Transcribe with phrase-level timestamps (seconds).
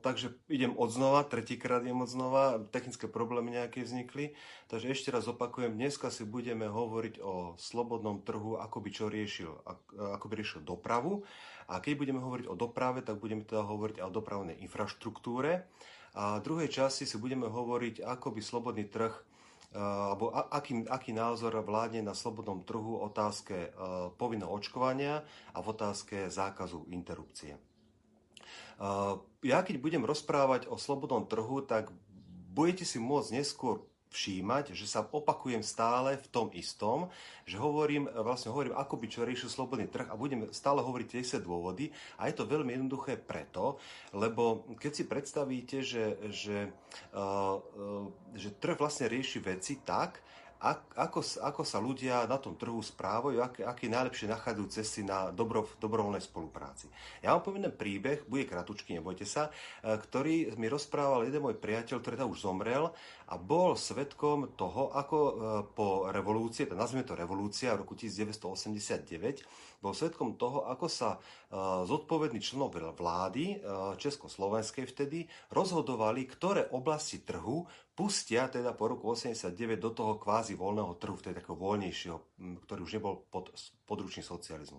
[0.00, 4.32] takže idem od znova, tretíkrát idem od znova, technické problémy nejaké vznikli.
[4.72, 9.52] Takže ešte raz opakujem, dneska si budeme hovoriť o slobodnom trhu, ako by čo riešil,
[9.96, 11.22] ako by riešil dopravu.
[11.68, 15.68] A keď budeme hovoriť o doprave, tak budeme teda hovoriť o dopravnej infraštruktúre.
[16.16, 19.12] A v druhej časti si budeme hovoriť, ako by slobodný trh
[19.76, 23.68] alebo aký, aký názor vládne na slobodnom trhu otázke
[24.16, 25.20] povinného očkovania
[25.52, 27.67] a v otázke zákazu interrupcie.
[29.42, 31.90] Ja keď budem rozprávať o slobodnom trhu, tak
[32.54, 37.12] budete si môcť neskôr všímať, že sa opakujem stále v tom istom,
[37.44, 41.20] že hovorím, vlastne hovorím, ako by čo riešil slobodný trh a budem stále hovoriť tie
[41.20, 41.92] isté dôvody.
[42.16, 43.76] A je to veľmi jednoduché preto,
[44.16, 46.72] lebo keď si predstavíte, že, že,
[47.12, 50.24] uh, uh, že trh vlastne rieši veci tak,
[50.58, 55.70] ako, ako sa ľudia na tom trhu správajú, aké, aké najlepšie nachádzajú cesty na dobro,
[55.78, 56.90] dobrovoľnej spolupráci.
[57.22, 62.02] Ja vám poviem príbeh, bude kratučky, nebojte sa, e, ktorý mi rozprával jeden môj priateľ,
[62.02, 62.90] ktorý tam už zomrel
[63.30, 65.32] a bol svetkom toho, ako e,
[65.78, 71.18] po revolúcii, to nazvime to revolúcia v roku 1989, bol svetkom toho, ako sa e,
[71.86, 73.62] zodpovední členov vlády
[73.96, 77.64] Československej vtedy rozhodovali, ktoré oblasti trhu
[77.98, 82.18] pustia teda po roku 89 do toho kvázi voľného trhu, vtedy takého voľnejšieho,
[82.62, 83.50] ktorý už nebol pod
[83.90, 84.78] područný socializmu.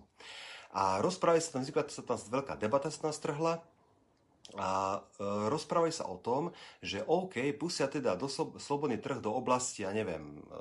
[0.72, 3.59] A rozprávajú sa tam, vznikla sa tam veľká debata sa tam strhla,
[4.58, 5.00] a e,
[5.52, 6.50] rozprávajú sa o tom,
[6.81, 8.25] že OK, pustia teda do
[8.58, 10.58] slobodný trh do oblasti, ja neviem, e,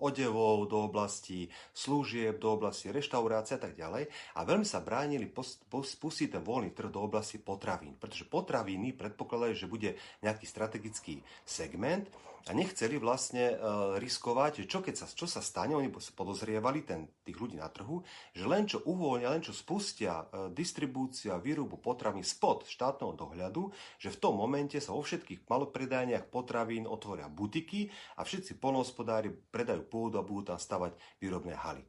[0.00, 4.08] odevov, do oblasti služieb, do oblasti reštaurácie a tak ďalej.
[4.36, 9.68] A veľmi sa bránili pustiť ten voľný trh do oblasti potravín, pretože potraviny predpokladajú, že
[9.68, 9.90] bude
[10.24, 12.08] nejaký strategický segment,
[12.46, 17.34] a nechceli vlastne uh, riskovať, čo, keď sa, čo sa stane, oni podozrievali ten, tých
[17.34, 22.62] ľudí na trhu, že len čo uvoľnia, len čo spustia uh, distribúcia, výrobu potravín spod
[22.70, 28.62] štátneho dohľadu, že v tom momente sa vo všetkých malopredajniach potravín otvoria butiky a všetci
[28.62, 31.82] polnohospodári predajú pôdu a budú tam stavať výrobné haly.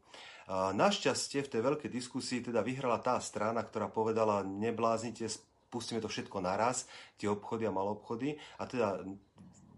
[0.50, 5.30] Uh, našťastie v tej veľkej diskusii teda vyhrala tá strana, ktorá povedala, nebláznite,
[5.70, 8.40] pustíme to všetko naraz, tie obchody a malobchody.
[8.58, 9.04] A teda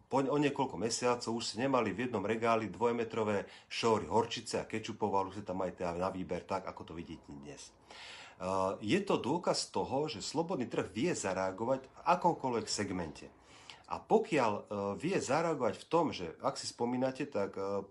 [0.09, 5.13] po, o niekoľko mesiacov už si nemali v jednom regáli dvojmetrové šóry horčice a kečupov,
[5.13, 7.69] ale už sa tam majte na výber tak, ako to vidíte dnes.
[8.39, 13.27] Uh, je to dôkaz toho, že slobodný trh vie zareagovať v akomkoľvek segmente.
[13.91, 14.63] A pokiaľ uh,
[14.97, 17.85] vie zareagovať v tom, že ak si spomínate, tak uh,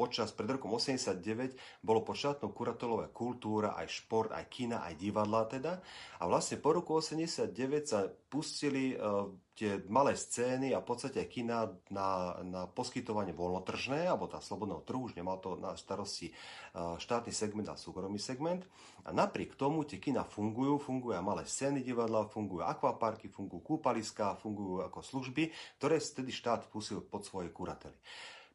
[0.00, 5.44] počas pred rokom 89 bolo pod štátnou kuratolové kultúra, aj šport, aj kina, aj divadla
[5.44, 5.84] teda.
[6.16, 7.52] A vlastne po roku 89
[7.84, 14.24] sa pustili uh, tie malé scény a v podstate kina na, na poskytovanie voľnotržné, alebo
[14.24, 18.64] tá slobodného trhu, už nemal to na starosti uh, štátny segment a súkromný segment.
[19.04, 24.32] A napriek tomu tie kina fungujú, fungujú aj malé scény divadla, fungujú akvaparky, fungujú kúpaliská,
[24.40, 28.00] fungujú ako služby, ktoré vtedy štát pustil pod svoje kurately.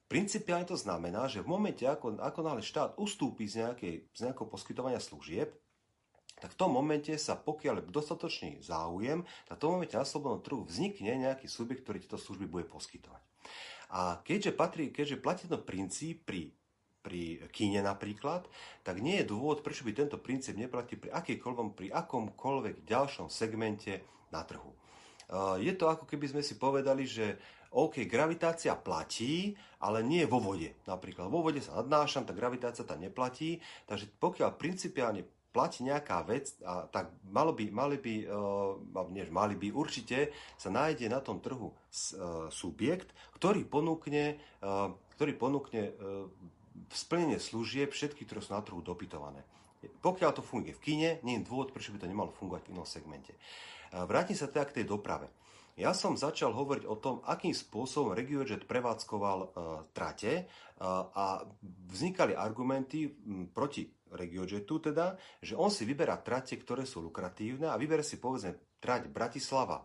[0.06, 4.46] Principiálne to znamená, že v momente, ako, ako náhle štát ustúpi z, nejakej, z nejakého
[4.46, 5.50] poskytovania služieb,
[6.36, 10.44] tak v tom momente sa, pokiaľ je dostatočný záujem, tak v tom momente na slobodnom
[10.44, 13.24] trhu vznikne nejaký subjekt, ktorý tieto služby bude poskytovať.
[13.96, 16.52] A keďže, patrí, keďže platí ten princíp pri,
[17.02, 18.46] pri kíne napríklad,
[18.84, 21.14] tak nie je dôvod, prečo by tento princíp neplatí pri,
[21.74, 24.76] pri akomkoľvek ďalšom segmente na trhu.
[25.58, 27.42] Je to ako keby sme si povedali, že
[27.76, 29.52] OK, gravitácia platí,
[29.84, 30.80] ale nie vo vode.
[30.88, 33.60] Napríklad vo vode sa nadnášam, tak gravitácia tam neplatí.
[33.84, 38.80] Takže pokiaľ principiálne platí nejaká vec, a tak malo by, mali by, uh,
[39.12, 45.36] nie, mali by určite sa nájde na tom trhu uh, subjekt, ktorý ponúkne, uh, ktorý
[45.36, 46.32] ponúkne uh,
[46.96, 49.44] splnenie služieb všetky, ktoré sú na trhu dopytované.
[49.84, 52.88] Pokiaľ to funguje v kine, nie je dôvod, prečo by to nemalo fungovať v inom
[52.88, 53.38] segmente.
[53.94, 55.30] Vrátim sa teda k tej doprave.
[55.76, 59.50] Ja som začal hovoriť o tom, akým spôsobom RegioJet prevádzkoval uh,
[59.92, 61.44] trate uh, a
[61.92, 67.76] vznikali argumenty m, proti RegioJetu teda, že on si vyberá trate, ktoré sú lukratívne a
[67.76, 69.84] vyberá si povedzme trať Bratislava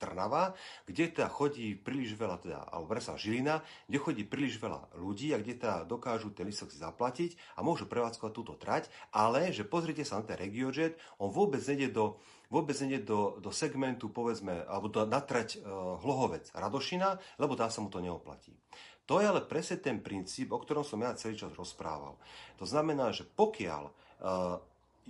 [0.00, 0.56] Trnava,
[0.88, 5.38] kde teda chodí príliš veľa, teda, alebo sa Žilina, kde chodí príliš veľa ľudí a
[5.38, 10.08] kde teda dokážu ten listok si zaplatiť a môžu prevádzkovať túto trať, ale že pozrite
[10.08, 12.16] sa na ten RegioJet, on vôbec nejde do
[12.50, 17.78] vôbec nie do, do segmentu, povedzme, alebo do, natrať uh, Hlohovec Radošina, lebo tá sa
[17.78, 18.58] mu to neoplatí.
[19.06, 22.18] To je ale presne ten princíp, o ktorom som ja celý čas rozprával.
[22.58, 24.58] To znamená, že pokiaľ uh,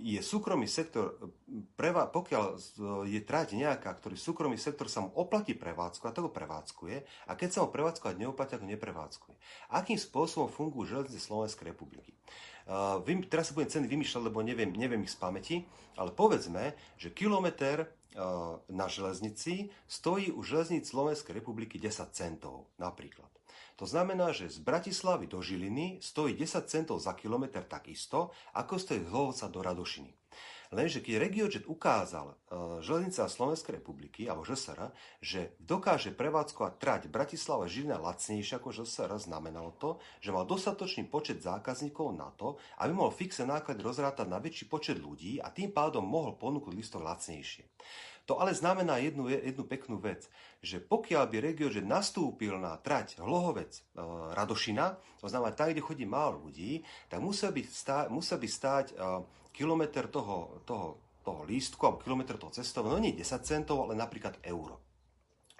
[0.01, 1.21] je súkromný sektor,
[1.77, 2.57] preva, pokiaľ
[3.05, 7.31] je trať nejaká, ktorý súkromný sektor sa mu oplatí prevádzku a to ho prevádzkuje a
[7.37, 9.35] keď sa mu prevádzkovať neoplatí, ako neprevádzkuje.
[9.77, 12.17] Akým spôsobom fungujú železnice Slovenskej republiky?
[12.65, 15.55] Uh, vy, teraz sa budem ceny vymýšľať, lebo neviem, neviem ich z pamäti,
[15.97, 17.89] ale povedzme, že kilometr
[18.67, 23.31] na železnici stojí u železnic Slovenskej republiky 10 centov napríklad.
[23.81, 29.01] To znamená, že z Bratislavy do Žiliny stojí 10 centov za kilometr takisto, ako stojí
[29.01, 30.13] z Hlovca do Radošiny.
[30.71, 37.65] Lenže keď RegioJet ukázal uh, železnica Slovenskej republiky, alebo ŽSR, že dokáže prevádzkovať trať Bratislava
[37.65, 43.09] Žilina lacnejšie ako ŽSR, znamenalo to, že mal dostatočný počet zákazníkov na to, aby mohol
[43.09, 47.65] fixné náklady rozrátať na väčší počet ľudí a tým pádom mohol ponúknuť listok lacnejšie.
[48.29, 50.29] To ale znamená jednu, jednu peknú vec,
[50.61, 53.81] že pokiaľ by RegioJet nastúpil na trať Hlohovec e,
[54.37, 58.85] Radošina, to znamená tam, kde chodí málo ľudí, tak musel by, stá, musel by stáť
[58.91, 58.95] e,
[59.51, 64.37] kilometr toho, toho, toho lístku alebo kilometr toho cestovného, no nie 10 centov, ale napríklad
[64.45, 64.90] euro.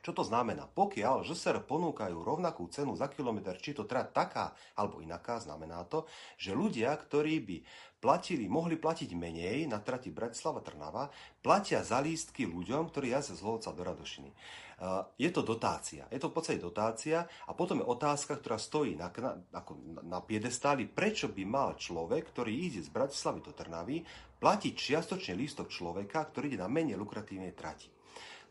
[0.01, 0.65] Čo to znamená?
[0.65, 6.09] Pokiaľ ŽSR ponúkajú rovnakú cenu za kilometr, či to teda taká alebo inaká, znamená to,
[6.41, 7.57] že ľudia, ktorí by
[8.01, 13.45] platili, mohli platiť menej na trati Bratislava Trnava, platia za lístky ľuďom, ktorí jazdia z
[13.45, 14.33] Hlovca do Radošiny.
[15.21, 16.09] Je to dotácia.
[16.09, 19.13] Je to v podstate dotácia a potom je otázka, ktorá stojí na,
[19.53, 19.61] na,
[20.01, 24.01] na piedestáli, prečo by mal človek, ktorý ide z Bratislavy do Trnavy,
[24.41, 28.00] platiť čiastočne lístok človeka, ktorý ide na menej lukratívnej trati.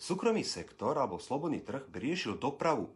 [0.00, 2.88] Súkromný sektor alebo slobodný trh by riešil dopravu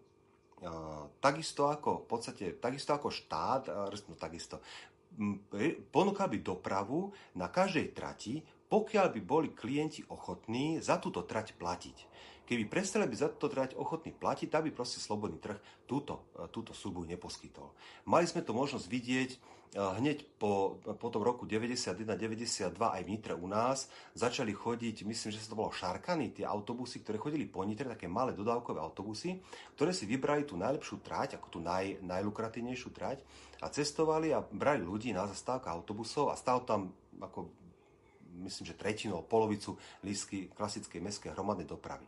[1.20, 3.62] takisto ako, v podstate, takisto ako štát,
[4.08, 4.60] no takisto,
[5.92, 11.96] ponúkal by dopravu na každej trati, pokiaľ by boli klienti ochotní za túto trať platiť.
[12.44, 15.56] Keby prestali by za túto trať ochotní platiť, tak by proste slobodný trh
[15.88, 17.72] túto, e, túto súbu neposkytol.
[18.04, 19.38] Mali sme to možnosť vidieť e,
[19.74, 23.90] hneď po, po tom roku 91-92 aj v Nitre u nás.
[24.14, 28.06] Začali chodiť, myslím, že sa to bolo Šarkany, tie autobusy, ktoré chodili po Nitre, také
[28.06, 29.42] malé dodávkové autobusy,
[29.74, 33.18] ktoré si vybrali tú najlepšiu trať, ako tú naj, najlukratívnejšiu trať
[33.58, 37.50] a cestovali a brali ľudí na zastávka autobusov a stalo tam ako
[38.42, 42.02] myslím, že tretinu polovicu lístky klasickej mestskej hromadnej dopravy.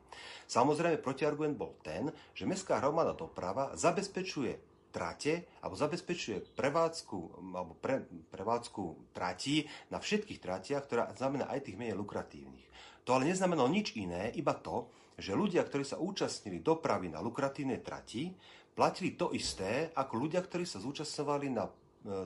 [0.51, 7.19] Samozrejme, protiargument bol ten, že mestská hromadná doprava zabezpečuje trate alebo zabezpečuje prevádzku,
[7.53, 12.65] alebo pre, prevádzku tratí na všetkých tratiach, ktorá znamená aj tých menej lukratívnych.
[13.05, 14.89] To ale neznamenalo nič iné, iba to,
[15.21, 18.33] že ľudia, ktorí sa účastnili dopravy na lukratívnej trati,
[18.73, 21.73] platili to isté ako ľudia, ktorí sa zúčastňovali na e,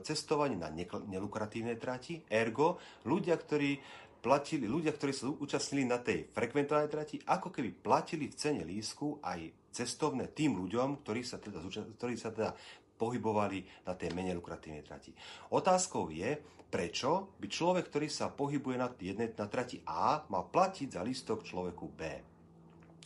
[0.02, 0.70] cestovaní na
[1.06, 3.78] nelukratívnej trati, ergo ľudia, ktorí
[4.20, 9.22] platili, ľudia, ktorí sa účastnili na tej frekventovanej trati, ako keby platili v cene lísku
[9.22, 11.62] aj cestovné tým ľuďom, ktorí sa teda,
[11.96, 12.52] ktorí sa teda
[13.00, 15.16] pohybovali na tej menej lukratívnej trati.
[15.56, 16.36] Otázkou je,
[16.68, 21.42] prečo by človek, ktorý sa pohybuje na, jednej, na trati A, mal platiť za lístok
[21.42, 22.00] človeku B.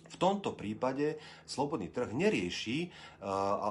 [0.04, 3.64] V tomto prípade slobodný trh nerieši uh, uh,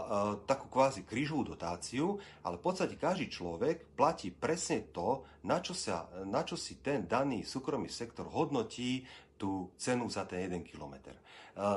[0.43, 6.09] takú kvázi krížovú dotáciu, ale v podstate každý človek platí presne to, na čo, sa,
[6.27, 9.07] na čo si ten daný súkromný sektor hodnotí
[9.39, 11.15] tú cenu za ten jeden kilometr.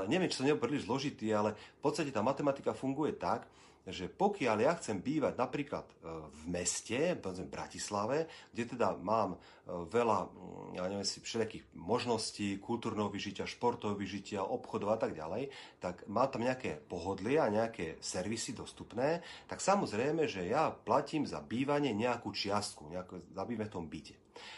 [0.08, 3.44] Neviem, či nie je príliš zložitý, ale v podstate tá matematika funguje tak,
[3.86, 5.94] že pokiaľ ja chcem bývať napríklad e,
[6.26, 13.10] v meste, v Bratislave, kde teda mám veľa, mm, ja neviem si, všelijakých možností kultúrneho
[13.10, 15.50] vyžitia, športového vyžitia, obchodov a tak ďalej,
[15.82, 21.42] tak má tam nejaké pohodlie a nejaké servisy dostupné, tak samozrejme, že ja platím za
[21.42, 24.14] bývanie nejakú čiastku, nejakú, za v tom byte.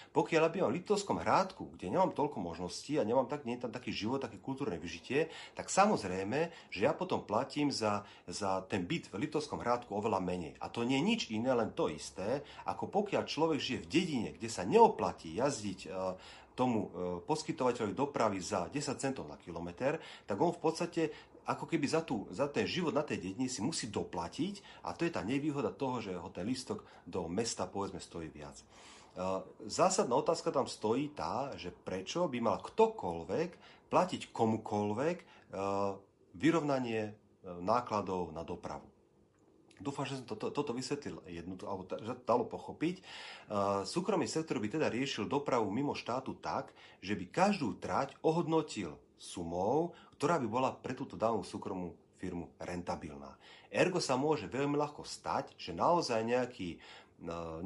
[0.08, 3.70] Pokiaľ by mám v Litovskom hrádku, kde nemám toľko možností a nemám tak, nie tam
[3.70, 9.12] taký život, také kultúrne vyžitie, tak samozrejme, že ja potom platím za, za ten byt
[9.12, 10.56] v Litovskom hrádku oveľa menej.
[10.58, 14.28] A to nie je nič iné, len to isté, ako pokiaľ človek žije v dedine,
[14.34, 14.64] kde sa
[14.98, 15.88] neoplatí jazdiť e,
[16.58, 21.02] tomu e, poskytovateľovi dopravy za 10 centov na kilometr, tak on v podstate
[21.46, 25.06] ako keby za, tú, za ten život na tej dedine si musí doplatiť a to
[25.06, 28.58] je tá nevýhoda toho, že ho ten lístok do mesta povedzme stojí viac.
[29.64, 33.50] Zásadná otázka tam stojí tá, že prečo by mal ktokoľvek
[33.88, 35.16] platiť komukoľvek
[36.36, 37.12] vyrovnanie e,
[37.64, 38.87] nákladov na dopravu.
[39.78, 42.98] Dúfam, že som toto, toto vysvetlil jednu, alebo že to dalo pochopiť.
[43.86, 49.94] Súkromný sektor by teda riešil dopravu mimo štátu tak, že by každú trať ohodnotil sumou,
[50.18, 53.38] ktorá by bola pre túto danú súkromnú firmu rentabilná.
[53.70, 56.82] Ergo sa môže veľmi ľahko stať, že naozaj nejaký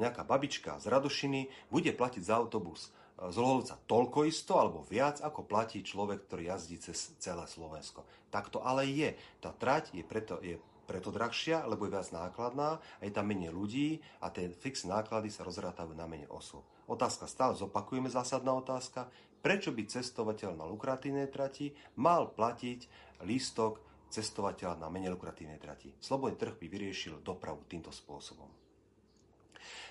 [0.01, 5.21] nejaká babička z Radošiny bude platiť za autobus e, z Lohovca toľko isto alebo viac,
[5.21, 8.09] ako platí človek, ktorý jazdí cez celé Slovensko.
[8.33, 9.13] Tak to ale je.
[9.45, 13.55] Tá trať je preto, je preto drahšia, lebo je viac nákladná a je tam menej
[13.55, 16.67] ľudí a tie fixné náklady sa rozrátajú na menej osôb.
[16.91, 19.07] Otázka stále, zopakujeme zásadná otázka,
[19.43, 22.87] prečo by cestovateľ na lukratívnej trati mal platiť
[23.27, 23.81] lístok
[24.13, 25.89] cestovateľa na menej lukratívnej trati.
[25.97, 28.51] Slobodný trh by vyriešil dopravu týmto spôsobom.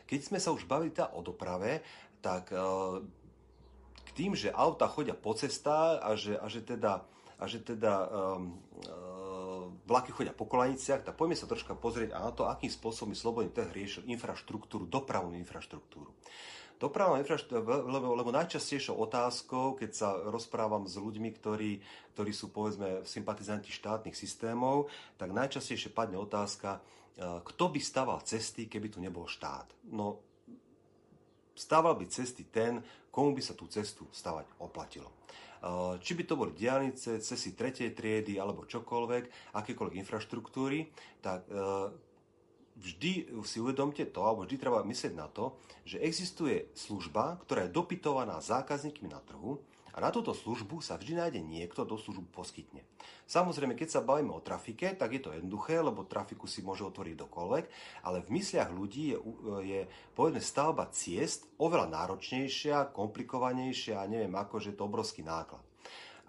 [0.06, 1.82] Keď sme sa už bavili tá o doprave,
[2.22, 2.60] tak e,
[4.14, 7.02] tým, že auta chodia po cestách a že, a že teda,
[7.42, 9.21] a že teda um, uh,
[9.86, 13.72] vlaky chodia po kolaniciach, tak poďme sa troška pozrieť na to, akým spôsobom slobodný trh
[13.74, 16.14] riešil infraštruktúru, dopravnú infraštruktúru.
[16.82, 21.78] Dopravná infraštruktúra, lebo, lebo najčastejšou otázkou, keď sa rozprávam s ľuďmi, ktorí,
[22.18, 24.90] ktorí sú povedzme sympatizanti štátnych systémov,
[25.22, 26.82] tak najčastejšie padne otázka,
[27.22, 29.70] kto by staval cesty, keby tu nebol štát.
[29.94, 30.26] No,
[31.54, 32.82] stával by cesty ten,
[33.14, 35.14] komu by sa tú cestu stavať oplatilo.
[36.02, 40.90] Či by to boli diálnice, cesty tretej triedy alebo čokoľvek, akékoľvek infraštruktúry,
[41.22, 41.46] tak
[42.82, 47.78] vždy si uvedomte to, alebo vždy treba myslieť na to, že existuje služba, ktorá je
[47.78, 52.84] dopytovaná zákazníkmi na trhu a na túto službu sa vždy nájde niekto, kto službu poskytne.
[53.28, 57.16] Samozrejme, keď sa bavíme o trafike, tak je to jednoduché, lebo trafiku si môže otvoriť
[57.16, 57.66] dokoľvek,
[58.04, 59.18] ale v mysliach ľudí je,
[59.64, 59.82] je
[60.12, 65.64] povedzme stavba ciest oveľa náročnejšia, komplikovanejšia a neviem ako, že je to obrovský náklad.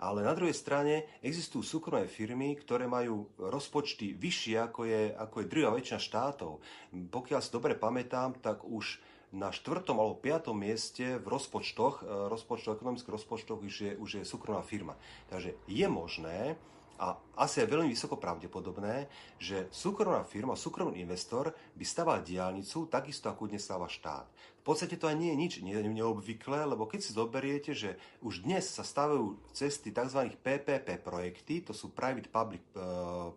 [0.03, 5.47] Ale na druhej strane existujú súkromné firmy, ktoré majú rozpočty vyššie ako je, ako je
[5.47, 6.59] druhá väčšina štátov.
[6.91, 8.99] Pokiaľ si dobre pamätám, tak už
[9.33, 14.25] na štvrtom alebo piatom mieste v rozpočtoch, e, rozpočtoch, ekonomických rozpočtoch už je, už je
[14.29, 14.95] súkromná firma.
[15.33, 16.61] Takže je možné,
[17.03, 19.11] a asi je veľmi vysoko pravdepodobné,
[19.43, 24.31] že súkromná firma, súkromný investor by staval diálnicu takisto, ako dnes stáva štát.
[24.63, 28.71] V podstate to aj nie je nič neobvyklé, lebo keď si zoberiete, že už dnes
[28.71, 30.31] sa stavajú cesty tzv.
[30.39, 32.79] PPP projekty, to sú Private Public e,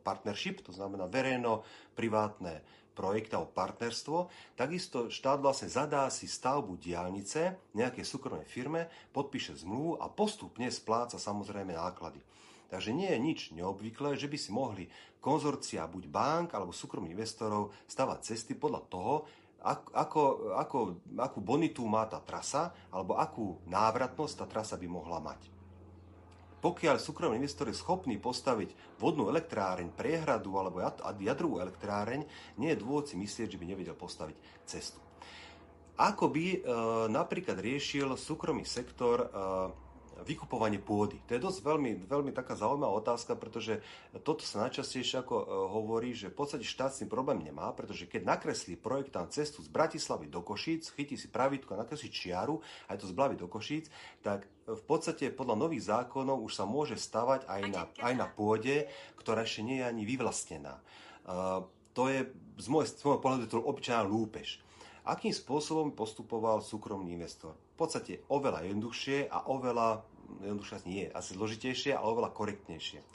[0.06, 8.08] Partnership, to znamená verejno-privátne projekty alebo partnerstvo, takisto štát vlastne zadá si stavbu diálnice nejakej
[8.08, 12.24] súkromnej firme, podpíše zmluvu a postupne spláca samozrejme náklady.
[12.72, 14.90] Takže nie je nič neobvyklé, že by si mohli
[15.22, 19.16] konzorcia buď bank alebo súkromných investorov stavať cesty podľa toho,
[19.66, 20.78] ako, ako,
[21.18, 25.54] akú bonitu má tá trasa alebo akú návratnosť tá trasa by mohla mať.
[26.65, 30.81] Pokiaľ súkromný investor je schopný postaviť vodnú elektráreň, priehradu alebo
[31.22, 32.25] jadrovú elektráreň,
[32.57, 34.98] nie je dôvod si myslieť, že by nevedel postaviť cestu.
[36.01, 36.60] Ako by e,
[37.13, 39.27] napríklad riešil súkromný sektor e,
[40.24, 41.19] vykupovanie pôdy.
[41.27, 43.84] To je dosť veľmi, veľmi taká zaujímavá otázka, pretože
[44.24, 45.45] toto sa najčastejšie ako e,
[45.75, 49.67] hovorí, že v podstate štát s tým problém nemá, pretože keď nakreslí projektant cestu z
[49.67, 53.91] Bratislavy do Košíc, chytí si pravítko a nakreslí čiaru, aj to z Blavy do Košíc,
[54.24, 58.88] tak v podstate podľa nových zákonov už sa môže stavať aj na, aj na pôde,
[59.19, 60.81] ktorá ešte nie je ani vyvlastnená.
[61.25, 62.27] Uh, to je
[62.60, 64.60] z môjho, z môjho pohľadu to obyčajná lúpež.
[65.05, 67.53] Akým spôsobom postupoval súkromný investor?
[67.75, 70.08] V podstate oveľa jednoduchšie a oveľa,
[70.48, 73.00] jednoduchšie nie asi zložitejšie, ale oveľa korektnejšie.
[73.03, 73.05] E,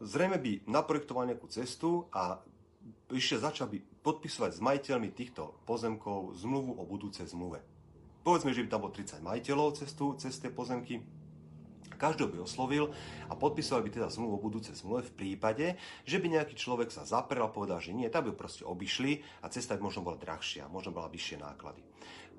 [0.00, 2.40] zrejme by naprojektoval nejakú cestu a
[3.12, 7.60] ešte začal by podpisovať s majiteľmi týchto pozemkov zmluvu o budúcej zmluve.
[8.24, 11.04] Povedzme, že by tam bolo 30 majiteľov cestu, cez tie pozemky,
[11.96, 12.92] každého by oslovil
[13.26, 15.66] a podpisoval by teda zmluvu o budúce zmluve v prípade,
[16.04, 19.48] že by nejaký človek sa zaprel a povedal, že nie, tak by proste obišli a
[19.48, 21.80] cesta by možno bola drahšia, možno bola vyššie náklady.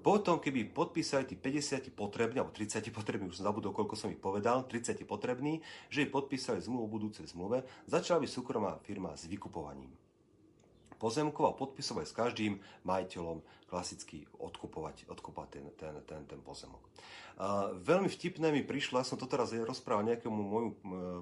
[0.07, 4.15] Potom, keby podpísali tí 50 potrební, alebo 30 potrební, už som zabudol, koľko som ich
[4.15, 5.59] povedal, 30 potrební,
[5.91, 9.91] že ich podpísali zmluvu o budúcej zmluve, začala by súkromná firma s vykupovaním
[10.95, 12.53] pozemkov a podpisovať s každým
[12.87, 16.81] majiteľom klasicky odkupovať, odkupovať ten, ten, ten, ten pozemok.
[17.37, 20.71] A veľmi vtipné mi prišlo, ja som to teraz rozprával nejakému môjmu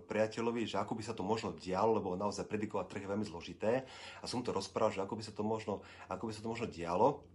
[0.07, 3.83] priateľovi, že ako by sa to možno dialo, lebo naozaj predikovať trh je veľmi zložité
[4.21, 6.69] a som to rozprával, že ako by sa to možno, ako by sa to možno
[6.71, 7.25] dialo.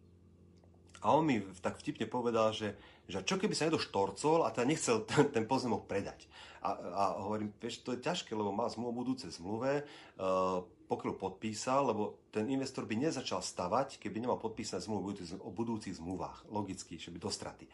[1.00, 2.76] A on mi tak vtipne povedal, že,
[3.08, 6.28] že čo keby sa niekto štorcol a teda nechcel ten, ten pozemok predať.
[6.60, 10.60] A, a hovorím, vieš, to je ťažké, lebo má zmluvu o budúcej zmluve, uh,
[10.92, 16.50] pokiaľ podpísal, lebo ten investor by nezačal stavať, keby nemal podpísané zmluvu o budúcich zmluvách.
[16.52, 17.64] Logicky, že by do straty.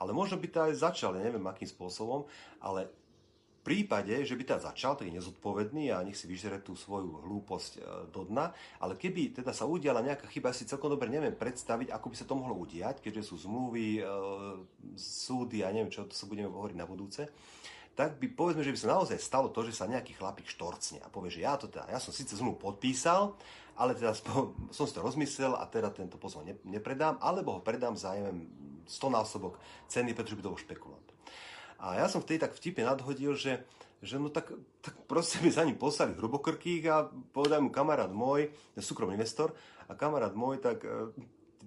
[0.00, 2.24] Ale možno by to aj začal, neviem akým spôsobom,
[2.64, 2.88] ale
[3.70, 7.72] prípade, že by teda začal, tak je nezodpovedný a nech si vyžere tú svoju hlúposť
[7.78, 8.50] e, do dna,
[8.82, 12.16] ale keby teda sa udiala nejaká chyba, ja si celkom dobre neviem predstaviť, ako by
[12.18, 14.04] sa to mohlo udiať, keďže sú zmluvy, e,
[14.98, 17.30] súdy a neviem čo, to sa budeme hovoriť na budúce,
[17.94, 21.06] tak by povedzme, že by sa naozaj stalo to, že sa nejaký chlapík štorcne a
[21.06, 23.38] povie, že ja to teda, ja som síce zmluvu podpísal,
[23.78, 24.18] ale teda
[24.74, 28.50] som si to rozmyslel a teda tento pozov nepredám, alebo ho predám za, neviem,
[28.90, 31.09] 100 násobok ceny, pretože by to bol špekulant.
[31.80, 33.64] A ja som vtedy tak vtipne nadhodil, že,
[34.04, 34.52] že no tak,
[34.84, 39.56] tak proste mi za ním poslali hrubokrkých a povedal mu kamarát môj, súkromný investor,
[39.90, 41.10] a kamarát môj, tak e,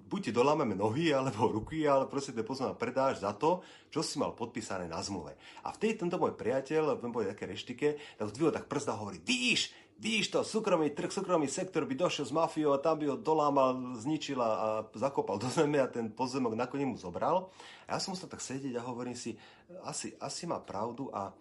[0.07, 4.21] buď ti dolámeme nohy alebo ruky, ale proste ten pozor predáš za to, čo si
[4.21, 5.35] mal podpísané na zmluve.
[5.65, 9.73] A vtedy tento môj priateľ, bol také reštike, tak zdvihol tak prst a hovorí, vidíš,
[10.03, 13.95] vidíš to, súkromný trh, súkromný sektor by došiel s mafiou a tam by ho dolámal,
[13.95, 17.47] zničil a zakopal do zeme a ten pozemok nakoniec mu zobral.
[17.87, 19.39] A ja som musel tak sedieť a hovorím si,
[19.87, 21.31] asi, asi má pravdu a,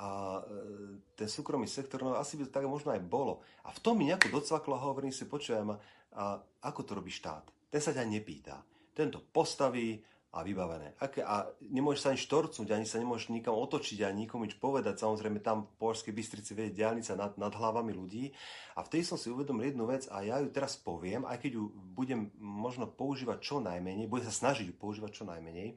[0.00, 0.08] a
[0.40, 3.44] e, ten súkromný sektor, no asi by to tak možno aj bolo.
[3.68, 5.76] A v tom mi nejako docvaklo a hovorím si, počujem,
[6.16, 7.52] a ako to robí štát?
[7.68, 8.64] Ten sa ťa nepýta.
[8.96, 10.94] Tento postaví, a vybavené.
[11.26, 15.02] A nemôžeš sa ani štorcnúť, ani sa nemôžeš nikam otočiť, ani nikomu nič povedať.
[15.02, 18.30] Samozrejme, tam v Považskej Bystrici vedie diálnica nad, nad hlavami ľudí.
[18.78, 21.74] A vtedy som si uvedomil jednu vec a ja ju teraz poviem, aj keď ju
[21.74, 25.74] budem možno používať čo najmenej, budem sa snažiť ju používať čo najmenej.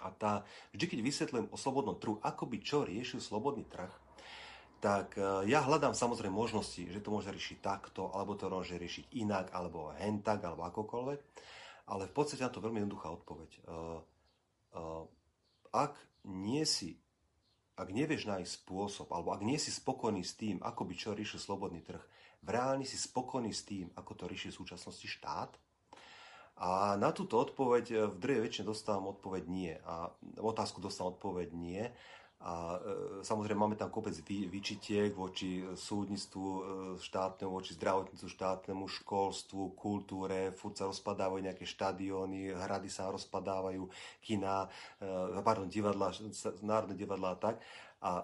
[0.00, 3.90] A tá, vždy keď vysvetlím o slobodnom trhu, ako by čo riešil slobodný trh,
[4.78, 9.10] tak e, ja hľadám samozrejme možnosti, že to môže riešiť takto, alebo to môže riešiť
[9.18, 11.20] inak, alebo hen tak, alebo akokoľvek.
[11.88, 13.50] Ale v podstate na to veľmi jednoduchá odpoveď.
[13.64, 14.00] Uh,
[14.76, 15.04] uh,
[15.72, 15.96] ak
[16.28, 17.00] nie si,
[17.80, 21.40] ak nevieš nájsť spôsob, alebo ak nie si spokojný s tým, ako by čo riešil
[21.40, 22.00] slobodný trh,
[22.44, 25.56] v reálne si spokojný s tým, ako to rieši v súčasnosti štát,
[26.58, 29.72] a na túto odpoveď e, v druhej väčšine dostávam odpoveď nie.
[29.86, 30.10] A
[30.42, 31.86] otázku dostávam odpoveď nie.
[32.38, 36.62] A e, samozrejme máme tam kopec vy, vyčitiek voči súdnictvu e,
[37.02, 43.90] štátnemu, voči zdravotníctvu štátnemu, školstvu, kultúre, furt sa rozpadávajú nejaké štadióny, hrady sa rozpadávajú,
[44.22, 44.70] kina,
[45.02, 46.14] e, pardon, divadla,
[46.62, 47.56] národné divadla a tak.
[48.06, 48.22] A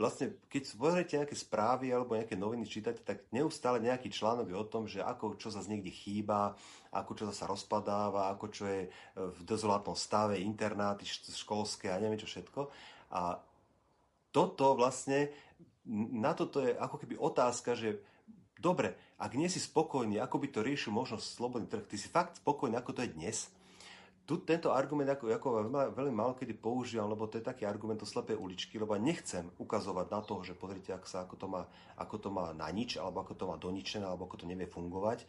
[0.00, 4.64] vlastne, keď pozriete nejaké správy alebo nejaké noviny čítate, tak neustále nejaký článok je o
[4.64, 6.56] tom, že ako čo sa niekde chýba,
[6.96, 8.88] ako čo sa rozpadáva, ako čo je
[9.20, 12.72] v dezolátnom stave, internáty školské a neviem čo všetko.
[13.12, 13.49] A
[14.30, 15.30] toto vlastne,
[15.90, 18.02] na toto je ako keby otázka, že
[18.58, 22.38] dobre, ak nie si spokojný, ako by to riešil možno slobodný trh, ty si fakt
[22.38, 23.50] spokojný, ako to je dnes,
[24.30, 25.48] tu tento argument ako, ako
[25.90, 30.06] veľmi málo kedy používam, lebo to je taký argument o slepej uličky, lebo nechcem ukazovať
[30.06, 31.66] na to, že pozrite, ako, sa, ako, to má,
[31.98, 35.26] ako to má na nič, alebo ako to má doničené, alebo ako to nevie fungovať.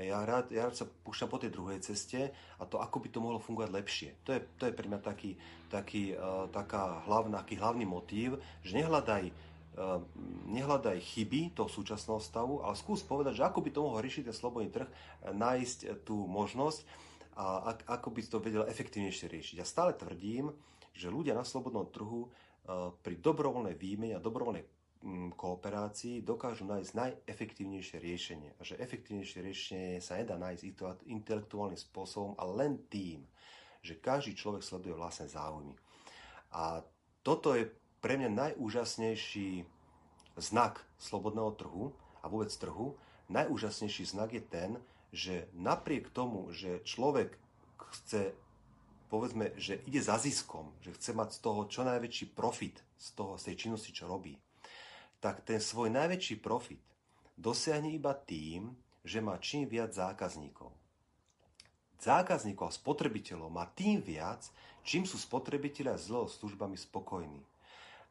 [0.00, 3.20] Ja rád, ja rád sa púšťam po tej druhej ceste a to, ako by to
[3.20, 4.10] mohlo fungovať lepšie.
[4.24, 5.36] To je, to je pre mňa taký,
[5.68, 10.00] taký, uh, taká hlavná, taký hlavný motív, že nehľadaj, uh,
[10.48, 14.36] nehľadaj chyby toho súčasného stavu, ale skús povedať, že ako by to mohol riešiť ten
[14.36, 14.88] slobodný trh,
[15.36, 16.80] nájsť tú možnosť
[17.36, 19.56] a ako by to vedel efektívnejšie riešiť.
[19.60, 20.52] Ja stále tvrdím,
[20.96, 24.79] že ľudia na slobodnom trhu uh, pri dobrovoľnej výmene a dobrovoľnej
[25.32, 28.50] kooperácii dokážu nájsť najefektívnejšie riešenie.
[28.60, 30.68] A že efektívnejšie riešenie sa nedá nájsť
[31.08, 33.24] intelektuálnym spôsobom, ale len tým,
[33.80, 35.72] že každý človek sleduje vlastné záujmy.
[36.52, 36.84] A
[37.24, 37.72] toto je
[38.04, 39.64] pre mňa najúžasnejší
[40.36, 42.96] znak slobodného trhu a vôbec trhu.
[43.32, 44.70] Najúžasnejší znak je ten,
[45.16, 47.40] že napriek tomu, že človek
[47.76, 48.36] chce
[49.10, 53.34] povedzme, že ide za ziskom, že chce mať z toho čo najväčší profit z toho,
[53.40, 54.38] z tej činnosti, čo robí,
[55.20, 56.80] tak ten svoj najväčší profit
[57.36, 58.72] dosiahne iba tým,
[59.04, 60.72] že má čím viac zákazníkov.
[62.00, 64.48] Zákazníkov a spotrebiteľov má tým viac,
[64.80, 67.44] čím sú spotrebitelia s službami spokojní.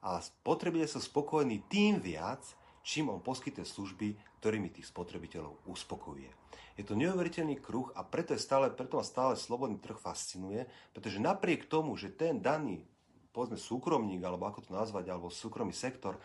[0.06, 2.46] A spotrebitelia sú spokojní tým viac,
[2.86, 4.08] čím on poskytuje služby,
[4.40, 6.32] ktorými tých spotrebiteľov uspokojuje.
[6.80, 10.64] Je to neuveriteľný kruh a preto, je stále, preto ma stále slobodný trh fascinuje,
[10.96, 12.88] pretože napriek tomu, že ten daný
[13.36, 16.18] povedzme súkromník, alebo ako to nazvať, alebo súkromný sektor,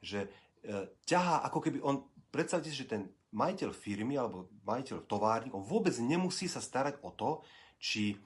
[0.00, 0.28] že e,
[1.04, 5.94] ťahá, ako keby on, predstavte si, že ten majiteľ firmy alebo majiteľ továrny, on vôbec
[6.02, 7.30] nemusí sa starať o to,
[7.78, 8.18] či,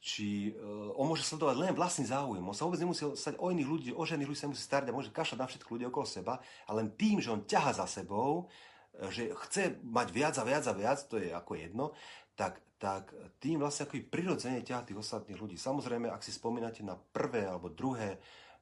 [0.00, 2.40] či uh, on môže sledovať len vlastný záujem.
[2.40, 4.96] On sa vôbec nemusí stať o iných ľudí, o žených ľudí sa musí starať a
[4.96, 6.34] môže kašľať na všetko ľudí okolo seba
[6.64, 8.48] a len tým, že on ťaha za sebou,
[8.96, 11.92] e, že chce mať viac a viac a viac, to je ako jedno,
[12.32, 13.12] tak, tak
[13.44, 15.60] tým vlastne ako prirodzene ťaha tých ostatných ľudí.
[15.60, 18.16] Samozrejme, ak si spomínate na prvé alebo druhé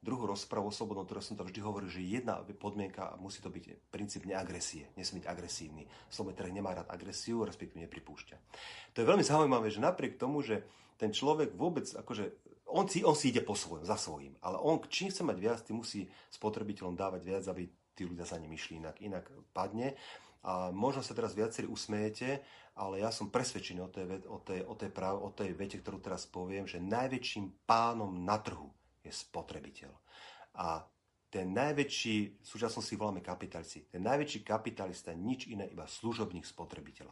[0.05, 3.89] druhú rozpravu o slobodnom trhu som to vždy hovoril, že jedna podmienka musí to byť
[3.89, 4.93] princíp neagresie.
[4.93, 5.89] Nesmie byť agresívny.
[6.13, 8.37] Slobodný trh nemá rád agresiu, respektíve nepripúšťa.
[8.93, 10.61] To je veľmi zaujímavé, že napriek tomu, že
[11.01, 12.29] ten človek vôbec, akože
[12.69, 15.59] on si, on si ide po svojom, za svojím, ale on čím chce mať viac,
[15.65, 19.97] tým musí spotrebiteľom dávať viac, aby tí ľudia sa ním išli inak, inak padne.
[20.45, 22.37] A možno sa teraz viacerí usmejete,
[22.77, 25.97] ale ja som presvedčený o tej, o tej, o tej, práv, o tej vete, ktorú
[25.97, 28.69] teraz poviem, že najväčším pánom na trhu
[29.05, 29.91] je spotrebiteľ.
[30.57, 30.83] A
[31.29, 37.11] ten najväčší, v súčasnosti voláme kapitalisti, ten najväčší kapitalista nič iné, iba služobník spotrebiteľa.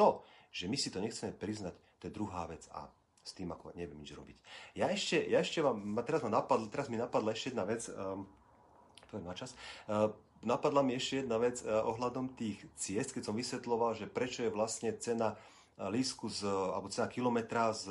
[0.00, 2.88] To, že my si to nechceme priznať, to je druhá vec a
[3.20, 4.36] s tým ako neviem nič robiť.
[4.72, 8.24] Ja ešte, ja ešte vám, teraz, ma napadl, teraz mi napadla ešte jedna vec, um,
[9.12, 9.52] to na čas,
[9.84, 14.48] uh, napadla mi ešte jedna vec uh, ohľadom tých ciest, keď som vysvetloval, že prečo
[14.48, 15.36] je vlastne cena
[15.78, 17.86] lísku z, alebo cena kilometra z,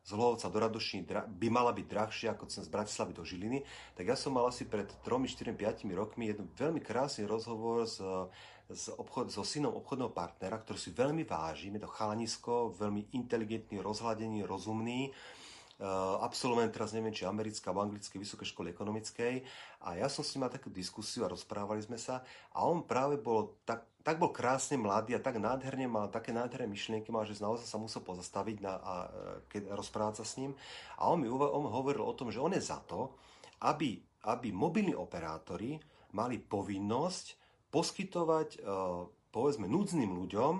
[0.00, 3.60] z Hlovca do Radošiny by mala byť drahšia ako cena z Bratislavy do Žiliny,
[3.92, 8.00] tak ja som mal asi pred 3, 4, 5 rokmi jeden veľmi krásny rozhovor s,
[8.72, 13.84] s obchod, so synom obchodného partnera, ktorý si veľmi vážim, je to chalanisko, veľmi inteligentný,
[13.84, 15.12] rozhľadený, rozumný,
[16.20, 19.40] absolvent teraz neviem, či americká alebo anglickej vysokej školy ekonomickej.
[19.88, 22.20] A ja som s ním mal takú diskusiu a rozprávali sme sa
[22.52, 26.68] a on práve bol tak, tak bol krásne mladý a tak nádherne mal také nádherné
[26.72, 28.94] myšlienky, mal, že naozaj sa musel pozastaviť na, a,
[29.52, 30.56] keď rozprávať sa s ním
[30.96, 33.12] a on mi on hovoril o tom, že on je za to,
[33.60, 35.76] aby, aby mobilní operátori
[36.16, 37.38] mali povinnosť
[37.70, 38.66] poskytovať
[39.30, 40.52] povedzme núdznym ľuďom,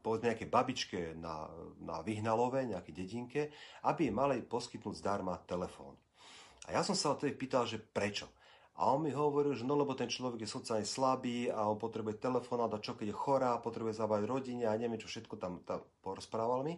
[0.00, 1.50] povedzme nejaké babičke na,
[1.82, 3.50] na Vyhnalove, nejaké dedinke,
[3.82, 5.98] aby mali poskytnúť zdarma telefón.
[6.70, 8.30] A ja som sa o tej pýtal, že prečo.
[8.74, 12.18] A on mi hovoril, že no lebo ten človek je sociálne slabý a on potrebuje
[12.18, 15.86] telefón a čo keď je chorá, potrebuje zabávať rodine a neviem čo všetko tam, tam
[16.02, 16.74] porozprával mi.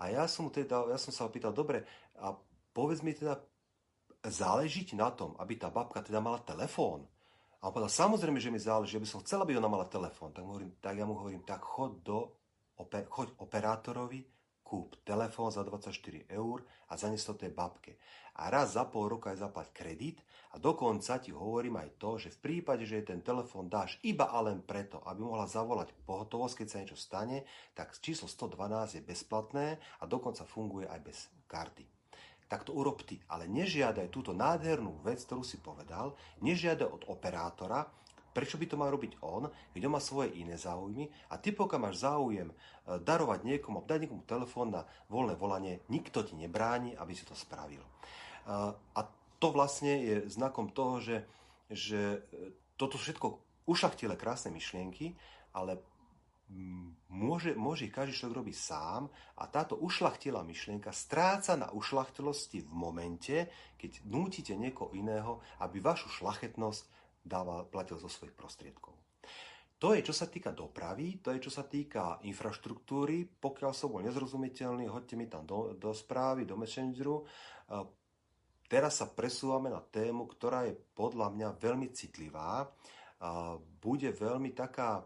[0.00, 1.84] A ja som, teda, ja som sa opýtal, dobre,
[2.16, 2.32] a
[2.72, 3.44] povedz mi teda,
[4.24, 7.04] záleží na tom, aby tá babka teda mala telefón.
[7.60, 10.32] A on povedal, samozrejme, že mi záleží, že by som chcela, aby ona mala telefón.
[10.32, 12.32] Tak, hovorím, tak ja mu hovorím, tak chod do,
[12.76, 14.20] oper, choď operátorovi,
[14.74, 17.94] kúp telefón za 24 eur a zanes to tej babke.
[18.42, 20.18] A raz za pol roka aj zaplať kredit
[20.50, 24.42] a dokonca ti hovorím aj to, že v prípade, že ten telefón dáš iba a
[24.42, 27.46] len preto, aby mohla zavolať pohotovosť, keď sa niečo stane,
[27.78, 31.86] tak číslo 112 je bezplatné a dokonca funguje aj bez karty
[32.44, 33.18] tak to urob ty.
[33.26, 37.88] Ale nežiadaj túto nádhernú vec, ktorú si povedal, nežiadaj od operátora,
[38.34, 42.02] prečo by to mal robiť on, on má svoje iné záujmy a ty pokiaľ máš
[42.02, 42.54] záujem e,
[42.98, 47.80] darovať niekomu, dať niekomu telefón na voľné volanie, nikto ti nebráni, aby si to spravil.
[47.80, 47.90] E,
[48.74, 49.00] a
[49.38, 51.16] to vlastne je znakom toho, že,
[51.70, 53.26] že e, toto všetko
[53.70, 55.14] ušachtile krásne myšlienky,
[55.54, 55.78] ale
[57.08, 59.08] môže, môže ich každý človek robiť sám
[59.40, 63.36] a táto ušlachtilá myšlienka stráca na ušlachtilosti v momente,
[63.80, 66.84] keď nútite niekoho iného, aby vašu šlachetnosť
[67.24, 68.94] dával, platil zo svojich prostriedkov.
[69.80, 73.26] To je, čo sa týka dopravy, to je, čo sa týka infraštruktúry.
[73.26, 77.26] Pokiaľ som bol nezrozumiteľný, hoďte mi tam do, do správy, do messengeru.
[78.64, 82.64] Teraz sa presúvame na tému, ktorá je podľa mňa veľmi citlivá.
[83.76, 85.04] Bude veľmi taká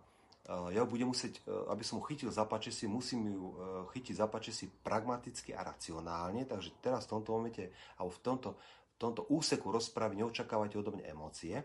[0.48, 3.54] ja budem musieť, e, aby som ho chytil za si musím ju e,
[3.92, 7.68] chytiť za si pragmaticky a racionálne, takže teraz v tomto momente,
[8.00, 11.60] alebo v tomto, v tomto úseku rozprávy neočakávate odo mňa emócie.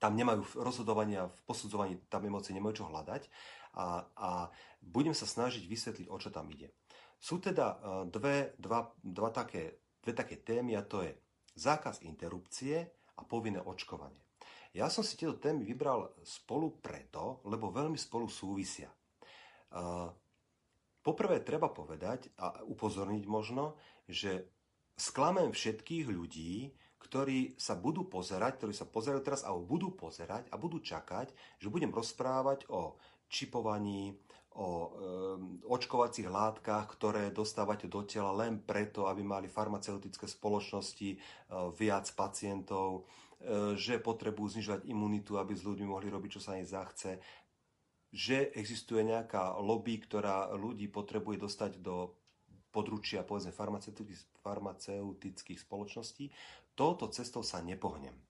[0.00, 3.28] Tam nemajú rozhodovania, v posudzovaní tam emócie nemajú čo hľadať
[3.76, 4.30] a, a
[4.80, 6.72] budem sa snažiť vysvetliť, o čo tam ide.
[7.20, 7.76] Sú teda e,
[8.08, 11.12] dve, dva, dva také, dve také témy a to je
[11.60, 12.80] zákaz interrupcie
[13.20, 14.24] a povinné očkovanie.
[14.72, 18.86] Ja som si tieto témy vybral spolu preto, lebo veľmi spolu súvisia.
[21.02, 23.74] Poprvé treba povedať a upozorniť možno,
[24.06, 24.46] že
[24.94, 30.60] sklamem všetkých ľudí, ktorí sa budú pozerať, ktorí sa pozerajú teraz alebo budú pozerať a
[30.60, 34.14] budú čakať, že budem rozprávať o čipovaní,
[34.54, 34.88] o e,
[35.64, 41.18] očkovacích látkach, ktoré dostávate do tela len preto, aby mali farmaceutické spoločnosti e,
[41.74, 43.08] viac pacientov,
[43.40, 47.16] E, že potrebujú znižovať imunitu, aby s ľuďmi mohli robiť, čo sa im zachce,
[48.12, 52.12] že existuje nejaká lobby, ktorá ľudí potrebuje dostať do
[52.68, 56.28] područia povedzme farmaceutických, farmaceutických spoločností,
[56.80, 58.16] touto cestou sa nepohnem.
[58.16, 58.20] E,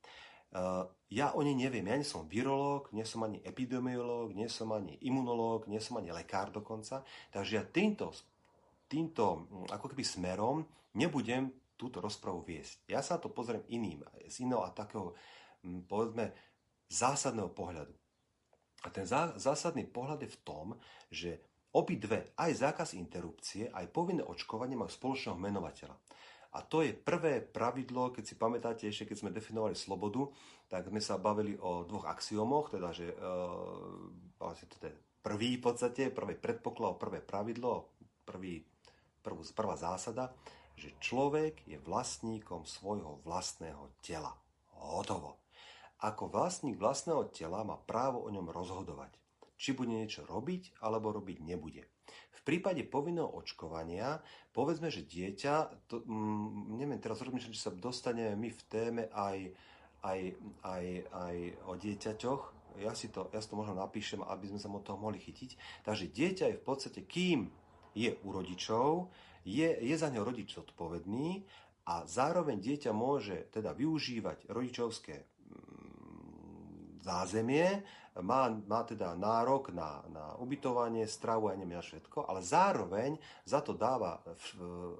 [1.14, 4.98] ja o nej neviem, ja nie som virológ, nie som ani epidemiológ, nie som ani
[4.98, 8.10] imunológ, nie som ani lekár dokonca, takže ja týmto,
[8.90, 10.66] týmto ako keby smerom
[10.98, 12.90] nebudem túto rozpravu viesť.
[12.90, 15.14] Ja sa to pozriem iným, z iného a takého,
[15.62, 16.34] mm, povedzme,
[16.90, 17.94] zásadného pohľadu.
[18.84, 19.06] A ten
[19.38, 20.66] zásadný pohľad je v tom,
[21.08, 21.40] že
[21.72, 25.96] obidve, aj zákaz interrupcie, aj povinné očkovanie majú spoločného menovateľa.
[26.50, 30.26] A to je prvé pravidlo, keď si pamätáte, ešte keď sme definovali slobodu,
[30.66, 33.16] tak sme sa bavili o dvoch axiomoch, teda, že e,
[34.34, 37.94] vlastne to je prvý v podstate, prvé predpoklad, prvé pravidlo,
[38.26, 38.66] prvý,
[39.22, 40.34] prvú, prvá zásada
[40.80, 44.32] že človek je vlastníkom svojho vlastného tela.
[44.80, 45.36] Hotovo.
[46.00, 49.12] Ako vlastník vlastného tela má právo o ňom rozhodovať.
[49.60, 51.84] Či bude niečo robiť, alebo robiť nebude.
[52.30, 54.20] V prípade povinného očkovania,
[54.50, 59.38] povedzme, že dieťa, to, mm, neviem, teraz rozmýšľam, či sa dostaneme my v téme aj,
[60.02, 60.20] aj,
[60.64, 61.36] aj, aj
[61.68, 62.42] o dieťaťoch,
[62.80, 65.82] ja si, to, ja si to možno napíšem, aby sme sa od toho mohli chytiť.
[65.84, 67.50] Takže dieťa je v podstate, kým
[67.92, 69.10] je u rodičov,
[69.42, 71.42] je, je za ňo rodič zodpovedný
[71.90, 77.82] a zároveň dieťa môže teda využívať rodičovské mm, zázemie,
[78.18, 83.14] má, má teda nárok na, na ubytovanie, stravu a neviem všetko, ale zároveň
[83.46, 84.46] za to dáva v,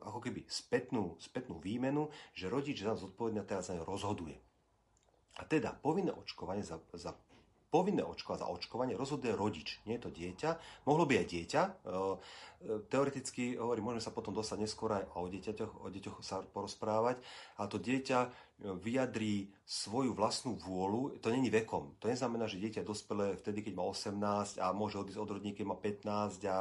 [0.06, 4.38] ako keby spätnú, spätnú výmenu, že rodič za zodpovedný a teraz za rozhoduje.
[5.38, 7.10] A teda povinné očkovanie za, za
[7.70, 10.50] povinné očkovanie, za očkovanie rozhoduje rodič, nie je to dieťa.
[10.90, 11.62] Mohlo by aj dieťa.
[11.62, 12.06] E, e,
[12.90, 17.22] teoreticky, hovorím, môžeme sa potom dostať neskôr aj o deťaťoch, o deťoch sa porozprávať,
[17.62, 18.18] a to dieťa
[18.60, 21.96] vyjadrí svoju vlastnú vôľu, to není vekom.
[22.00, 25.76] To neznamená, že dieťa dospelé vtedy, keď má 18 a môže odísť od rodníky, má
[25.80, 26.58] 15 a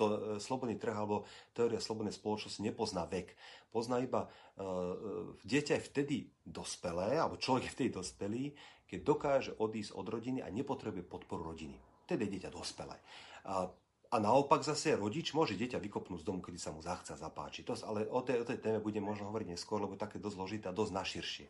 [0.00, 3.36] to slobodný trh alebo teória slobodnej spoločnosti nepozná vek.
[3.68, 8.44] Pozná iba uh, dieťa je vtedy dospelé, alebo človek je vtedy dospelý,
[8.88, 11.76] keď dokáže odísť od rodiny a nepotrebuje podporu rodiny.
[12.08, 12.96] Tedy je dieťa dospelé.
[13.44, 13.68] A,
[14.10, 17.62] a naopak zase rodič môže dieťa vykopnúť z domu, kedy sa mu zachce zapáči.
[17.62, 20.66] To, ale o tej, o tej téme budem možno hovoriť neskôr, lebo také dosť zložité
[20.66, 21.46] a dosť naširšie.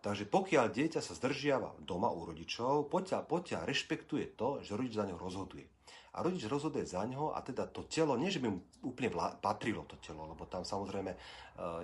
[0.00, 5.04] Takže pokiaľ dieťa sa zdržiava doma u rodičov, poďa, poďa rešpektuje to, že rodič za
[5.04, 5.68] ňo rozhoduje.
[6.16, 9.36] A rodič rozhoduje za ňo a teda to telo, nie že by mu úplne vlá,
[9.36, 11.18] patrilo to telo, lebo tam samozrejme e,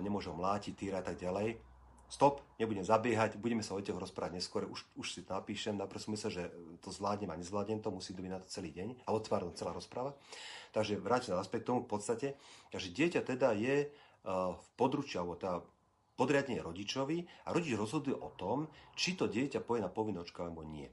[0.01, 1.47] nemôže mlátiť, týrať a tak ďalej,
[2.13, 6.13] stop, nebudem zabiehať, budeme sa o deťoch rozprávať neskôr, už, už si to napíšem, som
[6.13, 6.43] myslel, že
[6.85, 9.73] to zvládnem a nezvládnem to, musí to byť na to celý deň, a pardon, celá
[9.73, 10.13] rozpráva.
[10.69, 12.27] Takže vrátim sa naspäť k tomu v podstate.
[12.69, 15.65] Takže dieťa teda je uh, v područí, alebo teda
[16.13, 20.85] podriadne rodičovi a rodič rozhoduje o tom, či to dieťa poje na povinnočka alebo nie.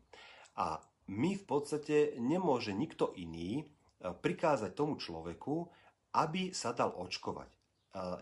[0.57, 0.81] A
[1.13, 5.69] my v podstate nemôže nikto iný uh, prikázať tomu človeku,
[6.17, 7.61] aby sa dal očkovať.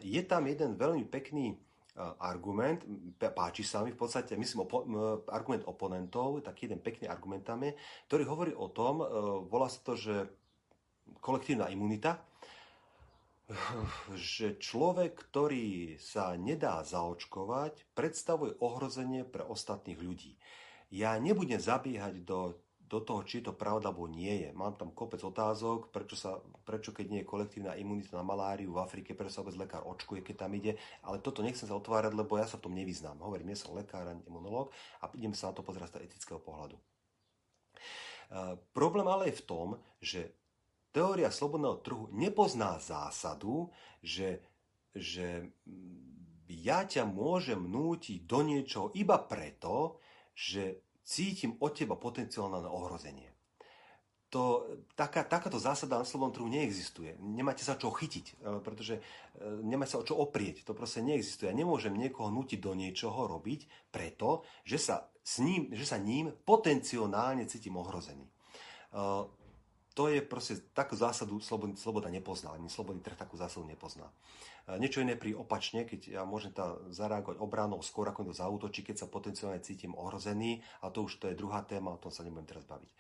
[0.01, 1.57] Je tam jeden veľmi pekný
[2.23, 2.87] argument,
[3.19, 4.87] páči sa mi v podstate, myslím, opo-
[5.29, 7.75] argument oponentov, taký jeden pekný argument tam je,
[8.07, 9.07] ktorý hovorí o tom, e,
[9.51, 10.31] volá sa to, že
[11.19, 12.23] kolektívna imunita,
[14.15, 20.39] že človek, ktorý sa nedá zaočkovať, predstavuje ohrozenie pre ostatných ľudí.
[20.89, 22.57] Ja nebudem zabiehať do
[22.89, 24.51] do toho, či je to pravda alebo nie je.
[24.57, 28.81] Mám tam kopec otázok, prečo, sa, prečo keď nie je kolektívna imunita na maláriu v
[28.81, 32.41] Afrike, prečo sa vôbec lekár očkuje, keď tam ide, ale toto nechcem sa otvárať, lebo
[32.41, 33.21] ja sa v tom nevyznám.
[33.21, 34.73] Hovorím, ja som lekár a imunológ
[35.05, 36.81] a idem sa na to pozerať z etického pohľadu.
[38.29, 39.69] Uh, problém ale je v tom,
[40.01, 40.21] že
[40.93, 43.69] teória slobodného trhu nepozná zásadu,
[44.01, 44.41] že,
[44.97, 45.49] že
[46.49, 50.01] ja ťa môžem nútiť do niečoho iba preto,
[50.33, 53.33] že cítim od teba potenciálne ohrozenie.
[54.29, 57.17] To, taká, takáto zásada na slobodnom trhu neexistuje.
[57.17, 59.03] Nemáte sa čo chytiť, e, pretože e,
[59.65, 60.69] nemáte sa o čo oprieť.
[60.69, 61.49] To proste neexistuje.
[61.49, 66.29] Ja nemôžem niekoho nutiť do niečoho robiť preto, že sa, s ním, že sa ním
[66.45, 68.29] potenciálne cítim ohrozený.
[69.99, 74.07] E, to je proste, takú zásadu sloboda, sloboda nepozná, ani slobodný trh takú zásadu nepozná.
[74.79, 79.01] Niečo iné pri opačne, keď ja môžem tá zareagovať obranou skôr ako to zautočí, keď
[79.01, 82.47] sa potenciálne cítim ohrozený, a to už to je druhá téma, o tom sa nebudem
[82.47, 82.91] teraz baviť.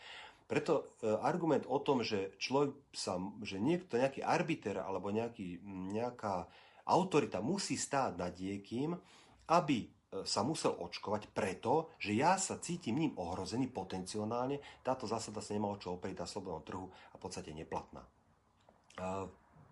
[0.48, 5.60] Preto e, argument o tom, že človek sa, že niekto, nejaký arbiter alebo nejaký,
[5.92, 6.48] nejaká
[6.88, 8.96] autorita musí stáť nad niekým,
[9.52, 9.88] aby e,
[10.24, 15.68] sa musel očkovať preto, že ja sa cítim ním ohrozený potenciálne, táto zásada sa nemá
[15.76, 18.00] čo oprieť na slobodnom trhu a v podstate neplatná.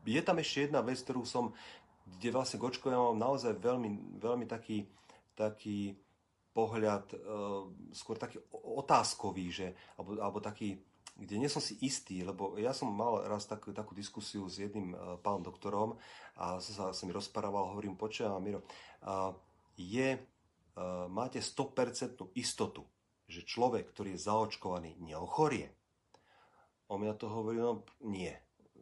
[0.05, 1.57] Je tam ešte jedna vec, ktorú som
[2.07, 4.87] kde vlastne Gočko ja mám naozaj veľmi, veľmi taký,
[5.35, 5.99] taký
[6.55, 7.19] pohľad, e,
[7.93, 9.67] skôr taký otázkový, že,
[9.99, 10.79] alebo, alebo taký,
[11.19, 14.95] kde nie som si istý, lebo ja som mal raz takú, takú diskusiu s jedným
[14.95, 15.99] e, pánom doktorom
[16.39, 18.61] a sa, sa mi rozprával, hovorím, počujem, Miro,
[19.09, 19.33] uh,
[19.77, 22.83] je, uh, máte 100% istotu,
[23.29, 25.71] že človek, ktorý je zaočkovaný, neochorie.
[26.89, 28.33] On mi na to hovorí, no nie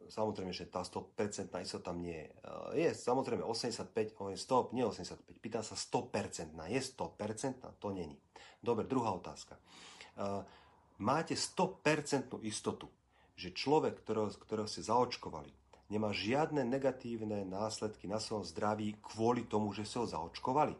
[0.09, 2.29] samozrejme, že tá 100% istota tam nie je.
[2.77, 8.17] Je samozrejme 85, hovorím stop, nie 85, pýtam sa 100%, je 100%, to není.
[8.61, 9.57] Dobre, druhá otázka.
[11.01, 12.87] Máte 100% istotu,
[13.35, 15.51] že človek, ktorého, ktorého ste zaočkovali,
[15.89, 20.75] nemá žiadne negatívne následky na svojom zdraví kvôli tomu, že ste ho zaočkovali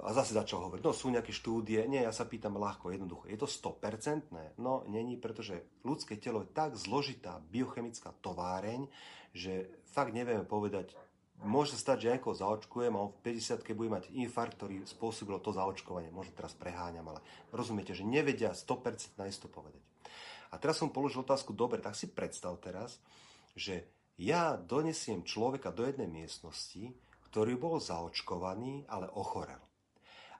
[0.00, 3.36] a zase začal hovoriť, no sú nejaké štúdie, nie, ja sa pýtam ľahko, jednoducho, je
[3.36, 4.32] to 100%?
[4.56, 8.88] No, není, pretože ľudské telo je tak zložitá biochemická továreň,
[9.36, 10.96] že fakt nevieme povedať,
[11.44, 15.38] môže sa stať, že niekoho zaočkujem a on v 50 bude mať infarkt, ktorý spôsobilo
[15.44, 16.08] to zaočkovanie.
[16.08, 17.20] Možno teraz preháňam, ale
[17.52, 19.80] rozumiete, že nevedia 100% na isto povedať.
[20.52, 23.00] A teraz som položil otázku, dobre, tak si predstav teraz,
[23.52, 23.84] že
[24.20, 26.92] ja donesiem človeka do jednej miestnosti,
[27.30, 29.62] ktorý bol zaočkovaný, ale ochorel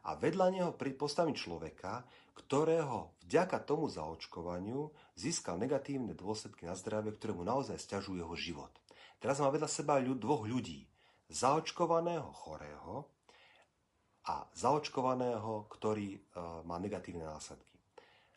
[0.02, 2.02] a vedľa neho postavím človeka,
[2.34, 8.72] ktorého vďaka tomu zaočkovaniu získal negatívne dôsledky na zdravie, ktoré mu naozaj stiažujú jeho život.
[9.22, 10.90] Teraz má vedľa seba dvoch ľudí.
[11.30, 13.06] Zaočkovaného chorého
[14.26, 16.18] a zaočkovaného, ktorý
[16.66, 17.78] má negatívne následky.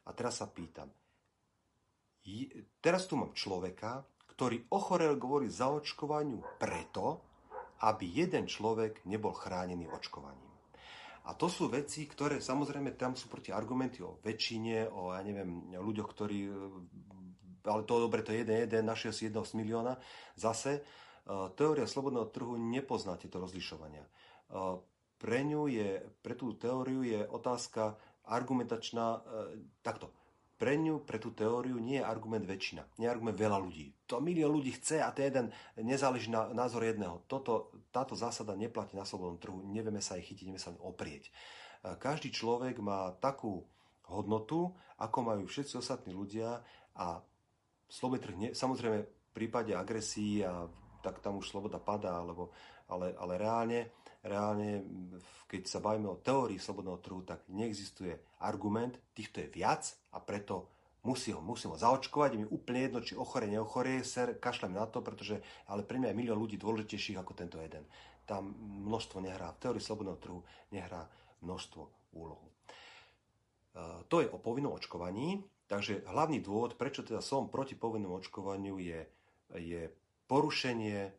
[0.06, 0.94] A teraz sa pýtam,
[2.78, 7.24] teraz tu mám človeka, ktorý ochorel kvôli zaočkovaniu preto,
[7.88, 10.44] aby jeden človek nebol chránený očkovaním.
[11.26, 15.74] A to sú veci, ktoré samozrejme tam sú proti argumenty o väčšine, o ja neviem,
[15.74, 16.40] ľuďoch, ktorí
[17.66, 19.98] ale to dobre, to je jeden, jeden, našiel si jedného z milióna.
[20.38, 20.82] Zase, e,
[21.58, 24.06] teória slobodného trhu nepozná tieto rozlišovania.
[24.06, 24.10] E,
[25.18, 27.98] pre ňu je, pre tú teóriu je otázka
[28.30, 29.20] argumentačná e,
[29.82, 30.14] takto
[30.56, 33.92] pre ňu, pre tú teóriu nie je argument väčšina, nie je argument veľa ľudí.
[34.08, 37.28] To milión ľudí chce a ten jeden nezáleží na názor jedného.
[37.28, 41.28] Toto, táto zásada neplatí na slobodnom trhu, nevieme sa aj chytiť, nevieme sa oprieť.
[41.84, 43.68] Každý človek má takú
[44.08, 46.64] hodnotu, ako majú všetci ostatní ľudia
[46.96, 47.20] a
[47.92, 50.66] slobodný trh, nie, samozrejme v prípade agresí a
[51.04, 52.50] tak tam už sloboda padá, alebo,
[52.90, 53.80] ale, ale reálne,
[54.26, 54.82] reálne,
[55.46, 60.68] keď sa bavíme o teórii slobodného trhu, tak neexistuje argument, týchto je viac a preto
[61.06, 64.90] musí ho, musím ho zaočkovať, je mi úplne jedno, či ochore, neochorie, ser, kašlem na
[64.90, 65.38] to, pretože,
[65.70, 67.86] ale pre mňa je milión ľudí dôležitejších ako tento jeden.
[68.26, 68.58] Tam
[68.90, 70.42] množstvo nehrá, v teórii slobodného trhu
[70.74, 71.06] nehrá
[71.46, 71.86] množstvo
[72.18, 72.50] úlohu.
[72.50, 72.54] E,
[74.10, 75.46] to je o povinnom očkovaní.
[75.66, 79.02] Takže hlavný dôvod, prečo teda som proti povinnému očkovaniu, je,
[79.58, 79.90] je
[80.30, 81.10] porušenie,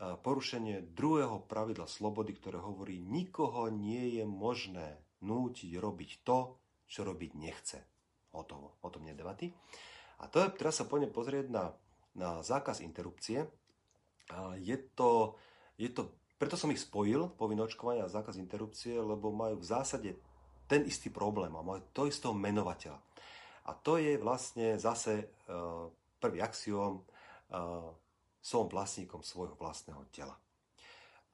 [0.00, 6.56] porušenie druhého pravidla slobody, ktoré hovorí, nikoho nie je možné nútiť robiť to,
[6.88, 7.78] čo robiť nechce.
[8.32, 9.52] O tom, o tom nie debaty.
[10.20, 11.76] A to je, teraz sa poďme pozrieť na,
[12.16, 13.44] na zákaz interrupcie.
[14.62, 15.36] Je to,
[15.76, 20.10] je to, preto som ich spojil, povinné očkovanie a zákaz interrupcie, lebo majú v zásade
[20.70, 23.02] ten istý problém a majú to istého menovateľa.
[23.68, 25.90] A to je vlastne zase uh,
[26.22, 27.02] prvý axiom,
[27.52, 27.90] uh,
[28.40, 30.36] som vlastníkom svojho vlastného tela.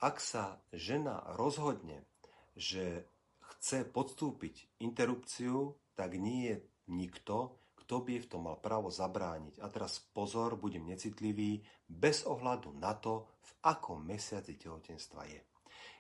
[0.03, 2.05] Ak sa žena rozhodne,
[2.53, 3.09] že
[3.57, 6.57] chce podstúpiť interrupciu, tak nie je
[6.93, 9.63] nikto, kto by v tom mal právo zabrániť.
[9.63, 15.41] A teraz pozor, budem necitlivý, bez ohľadu na to, v akom mesiaci tehotenstva je.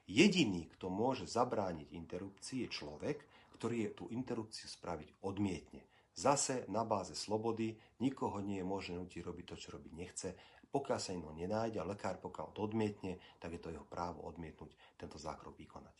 [0.06, 3.18] Jediný, kto môže zabrániť interrupcii, je človek,
[3.56, 5.82] ktorý je tú interrupciu spraviť odmietne.
[6.16, 10.28] Zase na báze slobody nikoho nie je možné nutiť robiť to, čo robiť nechce.
[10.70, 14.72] Pokiaľ sa iného nenájde a lekár pokiaľ to odmietne, tak je to jeho právo odmietnúť
[14.98, 15.96] tento zákrok vykonať.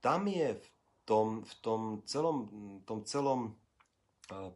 [0.00, 0.68] Tam je v
[1.04, 2.36] tom, v tom celom,
[2.88, 3.40] tom celom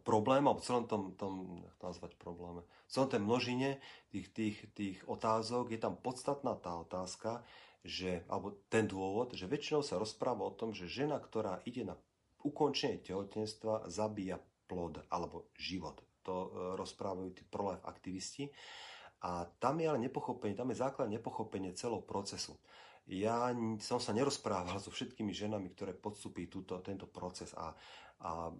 [0.01, 3.69] problém, alebo v celom tom, tom nazvať probléme, v celom tej množine
[4.09, 7.43] tých, tých, tých otázok je tam podstatná tá otázka,
[7.85, 11.95] že, alebo ten dôvod, že väčšinou sa rozpráva o tom, že žena, ktorá ide na
[12.43, 15.99] ukončenie tehotenstva zabíja plod alebo život.
[16.27, 18.51] To e, rozprávajú tí pro-life aktivisti.
[19.23, 22.59] A tam je ale nepochopenie, tam je základ nepochopenie celého procesu.
[23.07, 27.71] Ja som sa nerozprával so všetkými ženami, ktoré podstúpi túto, tento proces a,
[28.21, 28.51] a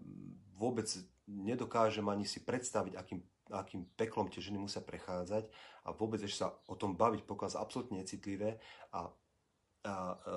[0.56, 0.88] vôbec
[1.28, 3.20] nedokážem ani si predstaviť, akým,
[3.52, 5.52] akým peklom tie ženy musia prechádzať
[5.84, 8.58] a vôbec ešte sa o tom baviť, pokiaľ absolútne necitlivé
[8.96, 9.12] a,
[9.84, 10.36] a e,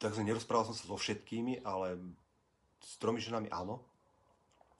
[0.00, 2.00] takže nerozprával som sa so všetkými, ale
[2.80, 3.84] s tromi ženami áno.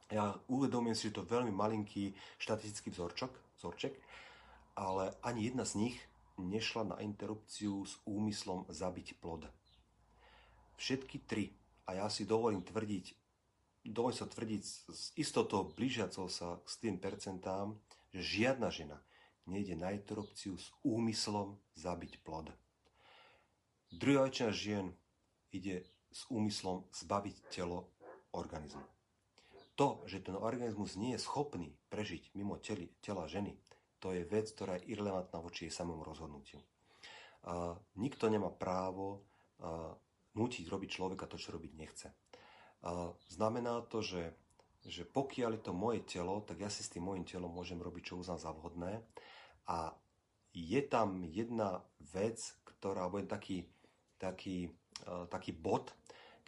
[0.08, 3.28] Ja uvedomujem si, že to je veľmi malinký štatistický vzorčok,
[3.60, 3.92] vzorček,
[4.72, 5.96] ale ani jedna z nich
[6.40, 9.44] nešla na interrupciu s úmyslom zabiť plod.
[10.80, 11.52] Všetky tri,
[11.84, 13.12] a ja si dovolím tvrdiť,
[13.84, 17.76] dovolím sa tvrdiť s istotou blížiacou sa k tým percentám,
[18.14, 18.96] že žiadna žena
[19.44, 22.48] nejde na interrupciu s úmyslom zabiť plod.
[23.92, 24.86] Druhá väčšina žien
[25.52, 27.88] ide s úmyslom zbaviť telo
[28.32, 28.97] organizmu.
[29.78, 33.54] To, že ten organizmus nie je schopný prežiť mimo teli, tela ženy,
[34.02, 36.58] to je vec, ktorá je irrelevantná voči jej samému rozhodnutiu.
[37.46, 39.22] A nikto nemá právo
[39.62, 39.94] a,
[40.34, 42.10] nútiť robiť človeka to, čo robiť nechce.
[42.82, 44.34] A znamená to, že,
[44.82, 48.14] že pokiaľ je to moje telo, tak ja si s tým môjim telom môžem robiť,
[48.14, 49.02] čo uznám za vhodné.
[49.70, 49.94] A
[50.54, 53.66] je tam jedna vec, ktorá, alebo taký,
[54.18, 54.74] taký
[55.06, 55.94] E, taký bod,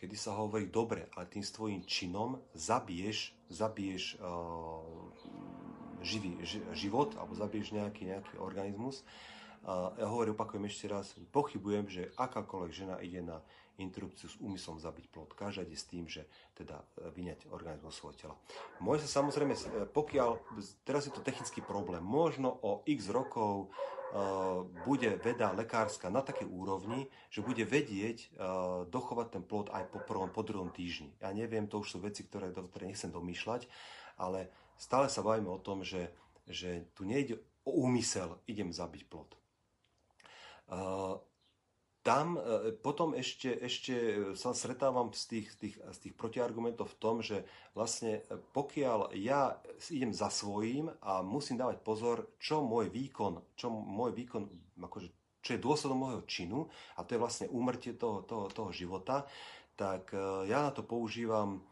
[0.01, 4.81] kedy sa hovorí, dobre, ale tým svojím činom zabiješ, zabiješ uh,
[6.01, 9.05] živý, ži, život alebo zabiješ nejaký, nejaký organizmus.
[9.61, 13.45] Uh, ja hovorím, opakujem ešte raz, pochybujem, že akákoľvek žena ide na
[13.81, 15.33] interrupciu s úmyslom zabiť plod.
[15.33, 16.85] Každá ide s tým, že teda
[17.17, 18.37] vyňať organizmus svojho tela.
[18.77, 19.57] Môže sa samozrejme,
[19.97, 20.37] pokiaľ,
[20.85, 26.45] teraz je to technický problém, možno o x rokov uh, bude veda lekárska na takej
[26.45, 31.17] úrovni, že bude vedieť uh, dochovať ten plod aj po prvom, po druhom týždni.
[31.17, 33.65] Ja neviem, to už sú veci, ktoré, ktoré nechcem domýšľať,
[34.21, 36.13] ale stále sa bavíme o tom, že,
[36.45, 39.40] že tu nejde o úmysel, idem zabiť plod.
[42.01, 43.95] Tam e, potom ešte, ešte
[44.33, 47.45] sa stretávam z tých, tých, z tých protiargumentov v tom, že
[47.77, 48.25] vlastne
[48.57, 49.61] pokiaľ ja
[49.93, 54.49] idem za svojím a musím dávať pozor, čo môj výkon, čo môj výkon,
[54.81, 55.13] akože,
[55.45, 56.59] čo je dôsledom môjho činu,
[56.97, 59.29] a to je vlastne úmrtie toho, toho, toho života,
[59.77, 60.13] tak
[60.45, 61.65] ja na to používam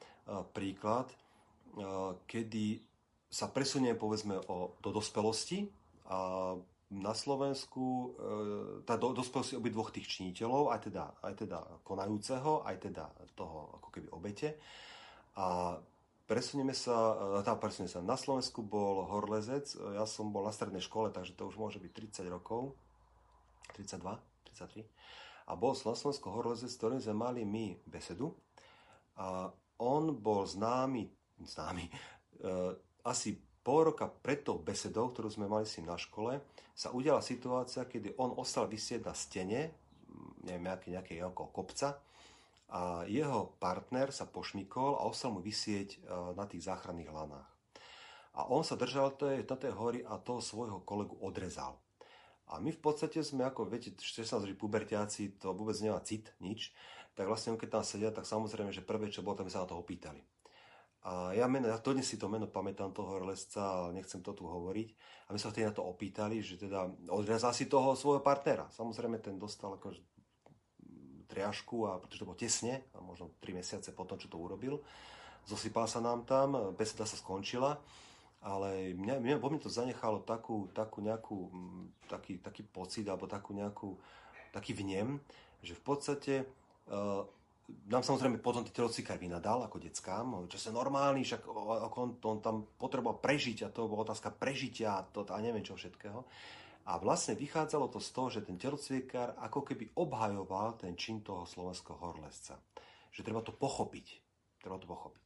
[0.57, 1.13] príklad,
[2.25, 2.81] kedy
[3.29, 5.69] sa presuniem povedzme o, do dospelosti
[6.09, 6.57] a
[6.89, 8.09] na Slovensku e,
[8.89, 13.05] tá do, dospelosť dvoch tých činiteľov, aj teda, aj teda konajúceho, aj teda
[13.37, 14.57] toho ako keby obete.
[15.37, 15.77] A
[16.25, 20.81] presunieme sa, e, tá presunieme sa, na Slovensku bol horlezec, ja som bol na strednej
[20.81, 22.73] škole, takže to už môže byť 30 rokov,
[23.77, 24.17] 32,
[24.57, 24.89] 33.
[25.49, 28.33] A bol na Slovensku horlezec, s ktorým sme mali my besedu.
[29.21, 31.05] A on bol známy,
[31.45, 31.93] známy, e,
[33.05, 33.37] asi
[33.69, 36.41] pol roka pred tou besedou, ktorú sme mali si na škole,
[36.73, 39.77] sa udiala situácia, kedy on ostal vysieť na stene,
[40.41, 41.21] neviem, nejaký, nejaký
[41.53, 42.01] kopca,
[42.73, 45.99] a jeho partner sa pošmikol a ostal mu vysieť e,
[46.33, 47.49] na tých záchranných lanách.
[48.41, 51.77] A on sa držal tej, na tej hory a toho svojho kolegu odrezal.
[52.49, 56.73] A my v podstate sme, ako viete, 16 roční pubertiaci, to vôbec nemá cit, nič,
[57.13, 59.77] tak vlastne keď tam sedia, tak samozrejme, že prvé, čo bolo, tam sa na to
[59.77, 60.25] opýtali.
[61.07, 64.45] A ja, meno, ja dnes si to meno pamätám toho horolezca, ale nechcem to tu
[64.45, 64.89] hovoriť.
[65.31, 68.67] A my sa vtedy na to opýtali, že teda odrezal si toho svojho partnera.
[68.75, 69.95] Samozrejme ten dostal ako
[71.29, 74.81] triašku, a pretože to bolo tesne, a možno 3 mesiace potom, čo to urobil.
[75.47, 77.79] Zosypal sa nám tam, beseda sa skončila,
[78.43, 81.39] ale mňa, mňa, vo mne to zanechalo takú, takú nejakú,
[82.09, 83.95] taký, taký pocit, alebo takú nejakú,
[84.51, 85.21] taký vnem,
[85.63, 86.35] že v podstate
[86.89, 87.23] uh,
[87.69, 91.45] nám samozrejme potom ten telocvikár vynadal ako deckám, čo sa normálny, však
[91.89, 95.65] ako on, on tam potreboval prežiť a to bola otázka prežitia a, to, a neviem
[95.65, 96.25] čo všetkého.
[96.89, 101.45] A vlastne vychádzalo to z toho, že ten telocvikár ako keby obhajoval ten čin toho
[101.45, 102.57] slovenského horlesca.
[103.13, 104.07] Že treba to pochopiť.
[104.65, 105.25] Treba to pochopiť.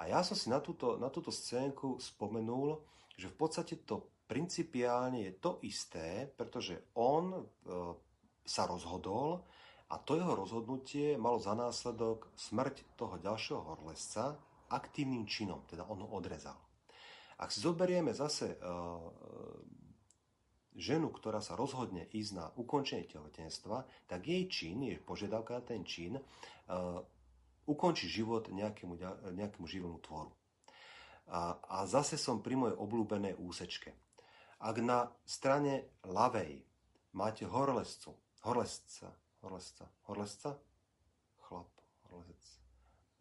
[0.00, 2.80] A ja som si na túto, na túto scénku spomenul,
[3.16, 7.40] že v podstate to principiálne je to isté, pretože on e,
[8.44, 9.44] sa rozhodol,
[9.86, 14.34] a to jeho rozhodnutie malo za následok smrť toho ďalšieho horlesca
[14.66, 16.58] aktívnym činom, teda on ho odrezal.
[17.38, 18.98] Ak si zoberieme zase uh,
[20.74, 25.86] ženu, ktorá sa rozhodne ísť na ukončenie tehotenstva, tak jej čin, jej požiadavka na ten
[25.86, 26.98] čin, uh,
[27.66, 28.94] ukončí život nejakému,
[29.38, 30.34] nejakému živému tvoru.
[31.26, 33.90] A, a zase som pri mojej obľúbenej úsečke.
[34.62, 36.62] Ak na strane ľavej
[37.18, 38.14] máte horlescu,
[38.46, 39.10] horlesca,
[39.46, 39.86] horlesca.
[40.10, 40.58] Horlesca?
[41.46, 41.70] Chlap,
[42.10, 42.42] horlesec.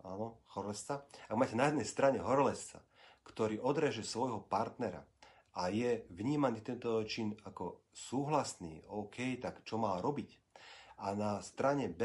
[0.01, 1.05] Áno, horlesca.
[1.29, 2.81] Ak máte na jednej strane horlesca,
[3.21, 5.05] ktorý odreže svojho partnera
[5.53, 10.41] a je vnímaný tento čin ako súhlasný, OK, tak čo má robiť?
[11.05, 12.01] A na strane B,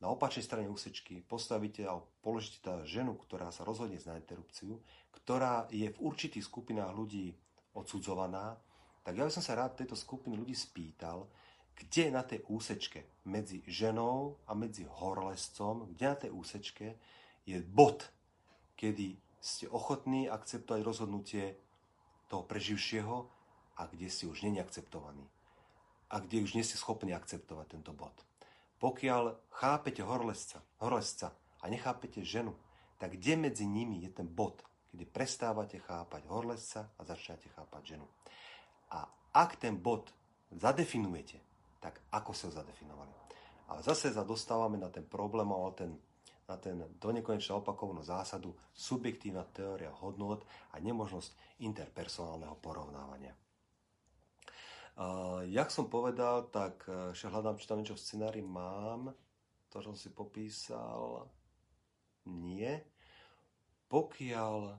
[0.00, 4.80] na opačnej strane úsečky, postavíte a položíte tá ženu, ktorá sa rozhodne za interrupciu,
[5.12, 7.36] ktorá je v určitých skupinách ľudí
[7.76, 8.56] odsudzovaná,
[9.04, 11.28] tak ja by som sa rád tejto skupiny ľudí spýtal,
[11.76, 16.86] kde na tej úsečke medzi ženou a medzi horlescom, kde na tej úsečke
[17.46, 18.06] je bod,
[18.76, 21.56] kedy ste ochotní akceptovať rozhodnutie
[22.28, 23.16] toho preživšieho
[23.80, 25.24] a kde ste už není akceptovaní.
[26.12, 28.12] A kde už nie ste schopní akceptovať tento bod.
[28.80, 32.56] Pokiaľ chápete horlesca, horlesca a nechápete ženu,
[33.00, 34.60] tak kde medzi nimi je ten bod,
[34.92, 38.06] kedy prestávate chápať horlesca a začínate chápať ženu.
[38.92, 40.12] A ak ten bod
[40.52, 41.40] zadefinujete,
[41.80, 43.10] tak ako sa zadefinovali.
[43.72, 45.90] Ale zase sa dostávame na ten problém, ale ten,
[46.44, 53.32] na ten donekonečne opakovanú zásadu subjektívna teória hodnot a nemožnosť interpersonálneho porovnávania.
[55.00, 59.14] Uh, jak som povedal, tak ešte hľadám, či tam niečo v scenári mám.
[59.70, 61.30] To, čo som si popísal,
[62.26, 62.74] nie.
[63.88, 64.76] Pokiaľ...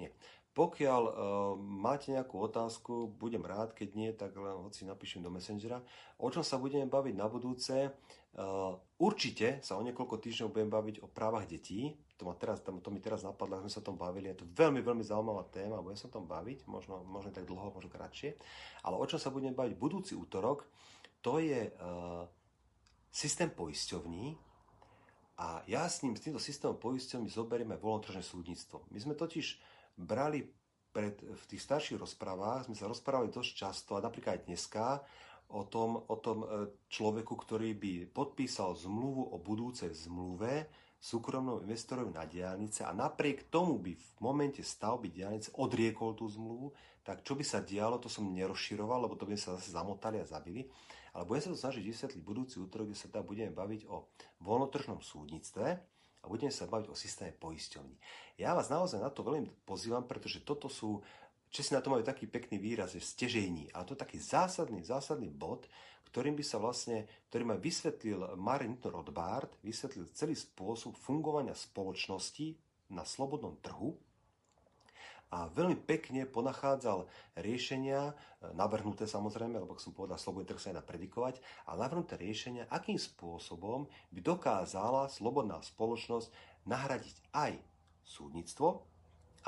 [0.00, 0.08] Nie.
[0.52, 1.14] Pokiaľ uh,
[1.56, 5.80] máte nejakú otázku, budem rád, keď nie, tak len hoci napíšem do Messengera.
[6.20, 7.88] O čom sa budeme baviť na budúce?
[8.36, 11.96] Uh, určite sa o niekoľko týždňov budem baviť o právach detí.
[12.20, 14.28] To, ma teraz, to, mi teraz napadlo, sme sa o tom bavili.
[14.28, 17.72] Je to veľmi, veľmi zaujímavá téma, budem sa o tom baviť, možno, možno tak dlho,
[17.72, 18.36] možno kratšie.
[18.84, 20.68] Ale o čom sa budem baviť budúci útorok,
[21.24, 22.28] to je uh,
[23.08, 24.36] systém poisťovní,
[25.42, 28.86] a ja s ním, s týmto systémom poisťovní zoberieme voľnotržné súdnictvo.
[28.94, 29.58] My sme totiž
[29.96, 30.44] brali
[30.92, 34.84] pred, v tých starších rozprávach, sme sa rozprávali dosť často, a napríklad aj dneska,
[35.52, 36.46] o tom, o tom e,
[36.88, 40.68] človeku, ktorý by podpísal zmluvu o budúcej zmluve
[41.02, 46.70] súkromnom investorovi na diálnice a napriek tomu by v momente stavby diálnice odriekol tú zmluvu,
[47.02, 50.30] tak čo by sa dialo, to som nerozširoval, lebo to by sa zase zamotali a
[50.30, 50.70] zabili.
[51.12, 54.08] Ale budem sa to snažiť vysvetliť budúci útorok, kde sa teda budeme baviť o
[54.40, 55.76] voľnotržnom súdnictve
[56.22, 57.96] a budeme sa baviť o systéme poisťovní.
[58.38, 61.02] Ja vás naozaj na to veľmi pozývam, pretože toto sú
[61.52, 63.68] Česi na to majú taký pekný výraz, že stežení.
[63.76, 65.68] A to je taký zásadný, zásadný bod,
[66.08, 72.56] ktorým by sa vlastne, ktorý ma vysvetlil Marin Rothbard, vysvetlil celý spôsob fungovania spoločnosti
[72.88, 74.00] na slobodnom trhu
[75.32, 77.08] a veľmi pekne ponachádzal
[77.40, 82.68] riešenia, e, navrhnuté samozrejme, lebo som povedal, slobodný trh sa dá predikovať, ale navrhnuté riešenia,
[82.68, 86.28] akým spôsobom by dokázala slobodná spoločnosť
[86.68, 87.56] nahradiť aj
[88.04, 88.84] súdnictvo,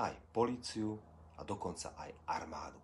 [0.00, 0.96] aj políciu,
[1.38, 2.78] a dokonca aj armádu.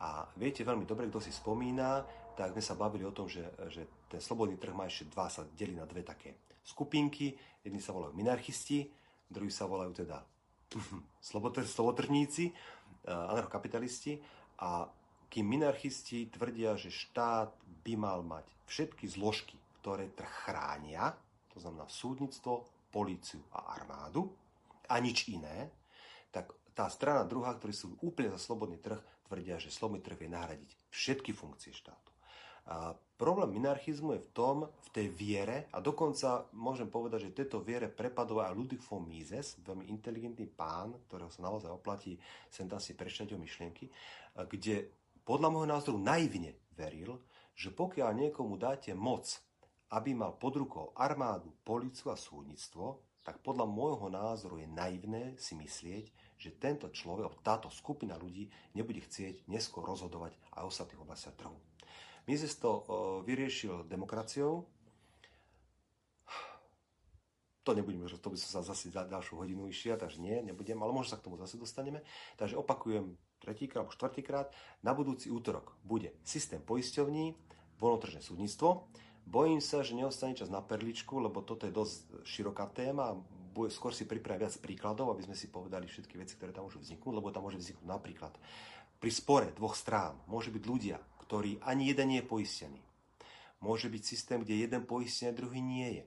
[0.00, 2.04] A viete veľmi dobre, kto si spomína,
[2.34, 5.46] tak sme sa bavili o tom, že, že ten slobodný trh má ešte dva, sa
[5.54, 7.36] delí na dve také skupinky.
[7.62, 8.90] Jedni sa volajú minarchisti,
[9.30, 10.18] druhí sa volajú teda
[11.74, 12.54] slobotržníci, eh,
[13.10, 14.18] anarchokapitalisti.
[14.62, 14.86] A
[15.28, 17.50] kým minarchisti tvrdia, že štát
[17.82, 21.10] by mal mať všetky zložky, ktoré trh chránia,
[21.50, 24.30] to znamená súdnictvo, políciu a armádu,
[24.86, 25.74] a nič iné,
[26.30, 30.30] tak tá strana druhá, ktorí sú úplne za slobodný trh, tvrdia, že slobodný trh vie
[30.30, 32.13] nahradiť všetky funkcie štátu.
[32.64, 37.60] A problém minarchizmu je v tom, v tej viere, a dokonca môžem povedať, že tejto
[37.60, 42.16] viere prepadol aj Ludwig von Mises, veľmi inteligentný pán, ktorého sa naozaj oplatí
[42.48, 43.90] sem tam si prečítať o myšlienky,
[44.48, 44.88] kde
[45.24, 47.20] podľa môjho názoru naivne veril,
[47.54, 49.28] že pokiaľ niekomu dáte moc,
[49.94, 55.56] aby mal pod rukou armádu, policiu a súdnictvo, tak podľa môjho názoru je naivné si
[55.56, 61.36] myslieť, že tento človek, táto skupina ľudí nebude chcieť neskôr rozhodovať aj o ostatných oblastiach
[61.40, 61.56] trhu.
[62.24, 62.84] Mises to
[63.28, 64.64] vyriešil demokraciou.
[67.64, 70.92] To nebudem, to by som sa zase za ďalšiu hodinu išiel, takže nie, nebudem, ale
[70.92, 72.04] možno sa k tomu zase dostaneme.
[72.36, 74.52] Takže opakujem tretíkrát alebo štvrtýkrát.
[74.84, 77.32] Na budúci útorok bude systém poisťovní,
[77.80, 78.88] voľnotržné súdnictvo.
[79.24, 83.16] Bojím sa, že neostane čas na perličku, lebo toto je dosť široká téma
[83.70, 87.14] skôr si pripravím viac príkladov, aby sme si povedali všetky veci, ktoré tam môžu vzniknúť,
[87.14, 88.34] lebo tam môže vzniknúť napríklad
[89.04, 92.80] pri spore dvoch strán môže byť ľudia, ktorí ani jeden nie je poistený.
[93.64, 96.04] Môže byť systém, kde jeden poistený druhý nie je.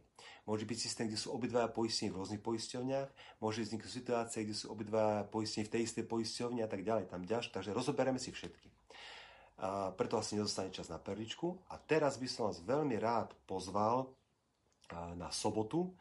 [0.47, 3.09] Môže byť systém, kde sú obidvaja poistení v rôznych poisťovniach,
[3.43, 7.27] môže vzniknúť situácie, kde sú obidvaja poistení v tej istej poisťovni a tak ďalej, tam
[7.27, 7.51] ďalšie.
[7.51, 8.71] Takže rozoberieme si všetky.
[9.59, 11.57] A preto asi nedostane čas na perličku.
[11.67, 14.07] A teraz by som vás veľmi rád pozval
[15.17, 15.91] na sobotu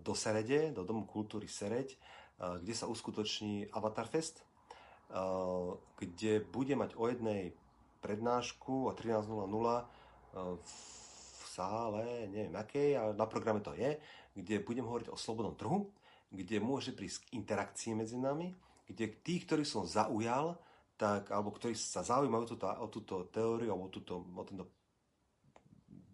[0.00, 1.92] do Serede, do Domu kultúry Sereď,
[2.38, 4.46] kde sa uskutoční Avatar Fest,
[5.98, 7.52] kde bude mať o jednej
[8.06, 9.50] prednášku o 13.00
[10.62, 10.72] v
[11.50, 13.98] sále, neviem akej, ale na programe to je,
[14.38, 15.90] kde budem hovoriť o slobodnom trhu,
[16.30, 18.54] kde môže prísť k interakcii medzi nami,
[18.86, 20.54] kde tí, ktorí som zaujal,
[20.94, 24.70] tak, alebo ktorí sa zaujímajú túto, o túto teóriu, alebo túto, o tento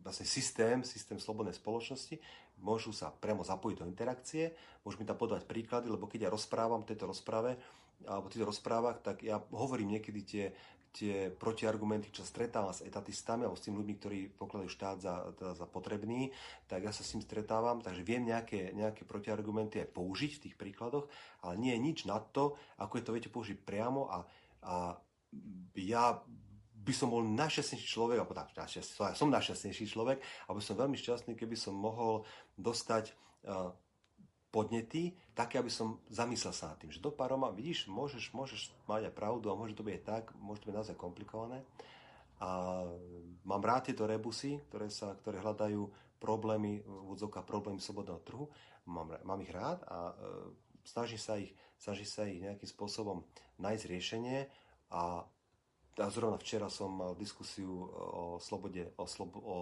[0.03, 2.19] vlastne systém, systém slobodnej spoločnosti,
[2.63, 6.87] môžu sa priamo zapojiť do interakcie, môžu mi tam podať príklady, lebo keď ja rozprávam
[6.87, 7.59] tejto rozprave,
[8.03, 10.45] alebo v týchto rozprávach, tak ja hovorím niekedy tie,
[10.93, 15.49] tie protiargumenty, čo stretávam s etatistami alebo s tými ľuďmi, ktorí pokladajú štát za, za,
[15.57, 16.29] za potrebný,
[16.69, 20.57] tak ja sa s tým stretávam, takže viem nejaké, nejaké protiargumenty aj použiť v tých
[20.61, 21.09] príkladoch,
[21.41, 24.19] ale nie je nič na to, ako je to viete použiť priamo a,
[24.69, 24.75] a
[25.81, 26.21] ja
[26.83, 28.67] by som bol najšťastnejší človek, alebo tak, ja
[29.17, 30.19] som najšťastnejší človek,
[30.51, 32.27] aby som veľmi šťastný, keby som mohol
[32.59, 33.15] dostať
[33.47, 33.71] uh,
[34.53, 39.09] podnety, také, aby som zamyslel sa nad tým, že do paroma, vidíš, môžeš, môžeš mať
[39.09, 41.65] aj pravdu a môže to byť tak, môže to byť naozaj komplikované.
[42.45, 42.85] A
[43.49, 45.89] mám rád tieto rebusy, ktoré, sa, ktoré hľadajú
[46.21, 48.45] problémy, úvodzovka problémy slobodného trhu.
[48.85, 50.15] Mám, mám ich rád a e,
[50.85, 53.25] snaží sa ich, snaží sa ich nejakým spôsobom
[53.57, 54.39] nájsť riešenie
[54.93, 55.25] a
[56.01, 59.57] a zrovna včera som mal diskusiu o slobode, o, slobo, o,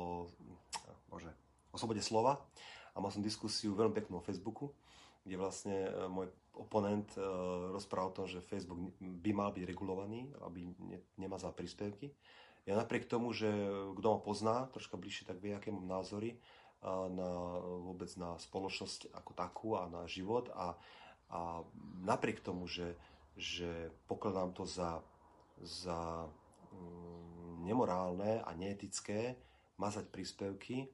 [1.11, 1.27] bože,
[1.75, 2.39] o slobode slova
[2.95, 4.73] a mal som diskusiu veľmi peknú o Facebooku,
[5.23, 7.23] kde vlastne e, môj oponent e,
[7.73, 12.13] rozprával o tom, že Facebook by mal byť regulovaný, aby ne, nemazal príspevky.
[12.69, 13.49] Ja napriek tomu, že
[13.97, 16.37] kto ma pozná troška bližšie, tak vie, aké mám názory
[16.85, 17.31] na,
[17.89, 20.77] vôbec na spoločnosť ako takú a na život a,
[21.33, 21.65] a
[22.05, 23.01] napriek tomu, že,
[23.33, 25.01] že pokladám to za
[25.61, 26.29] za
[26.73, 29.37] mm, nemorálne a neetické
[29.77, 30.89] mazať príspevky,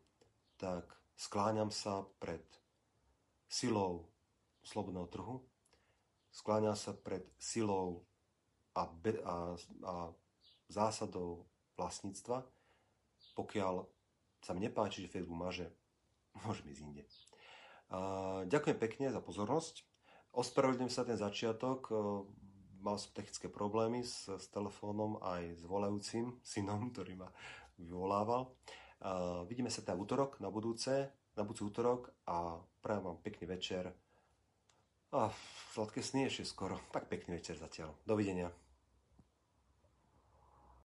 [0.59, 0.87] tak
[1.17, 2.45] skláňam sa pred
[3.49, 4.07] silou
[4.63, 5.37] slobodného trhu,
[6.31, 8.05] skláňam sa pred silou
[8.77, 9.57] a, be, a,
[9.89, 9.95] a
[10.69, 11.49] zásadou
[11.81, 12.45] vlastníctva,
[13.33, 13.89] pokiaľ
[14.45, 15.67] sa mi nepáči, že Facebook maže,
[16.45, 17.05] môžem ísť inde.
[18.51, 19.87] Ďakujem pekne za pozornosť.
[20.35, 21.87] Ospravedlňujem sa ten začiatok.
[22.83, 27.31] Mal som technické problémy s, s telefónom aj s volajúcim synom, ktorý ma
[27.79, 28.51] vyvolával.
[29.47, 33.93] Vidíme sa teda v útorok na budúce, na budúci útorok a prajem vám pekný večer.
[35.13, 35.31] A
[35.73, 36.81] sladké sny ešte skoro.
[36.91, 37.95] Tak pekný večer zatiaľ.
[38.03, 38.51] Dovidenia.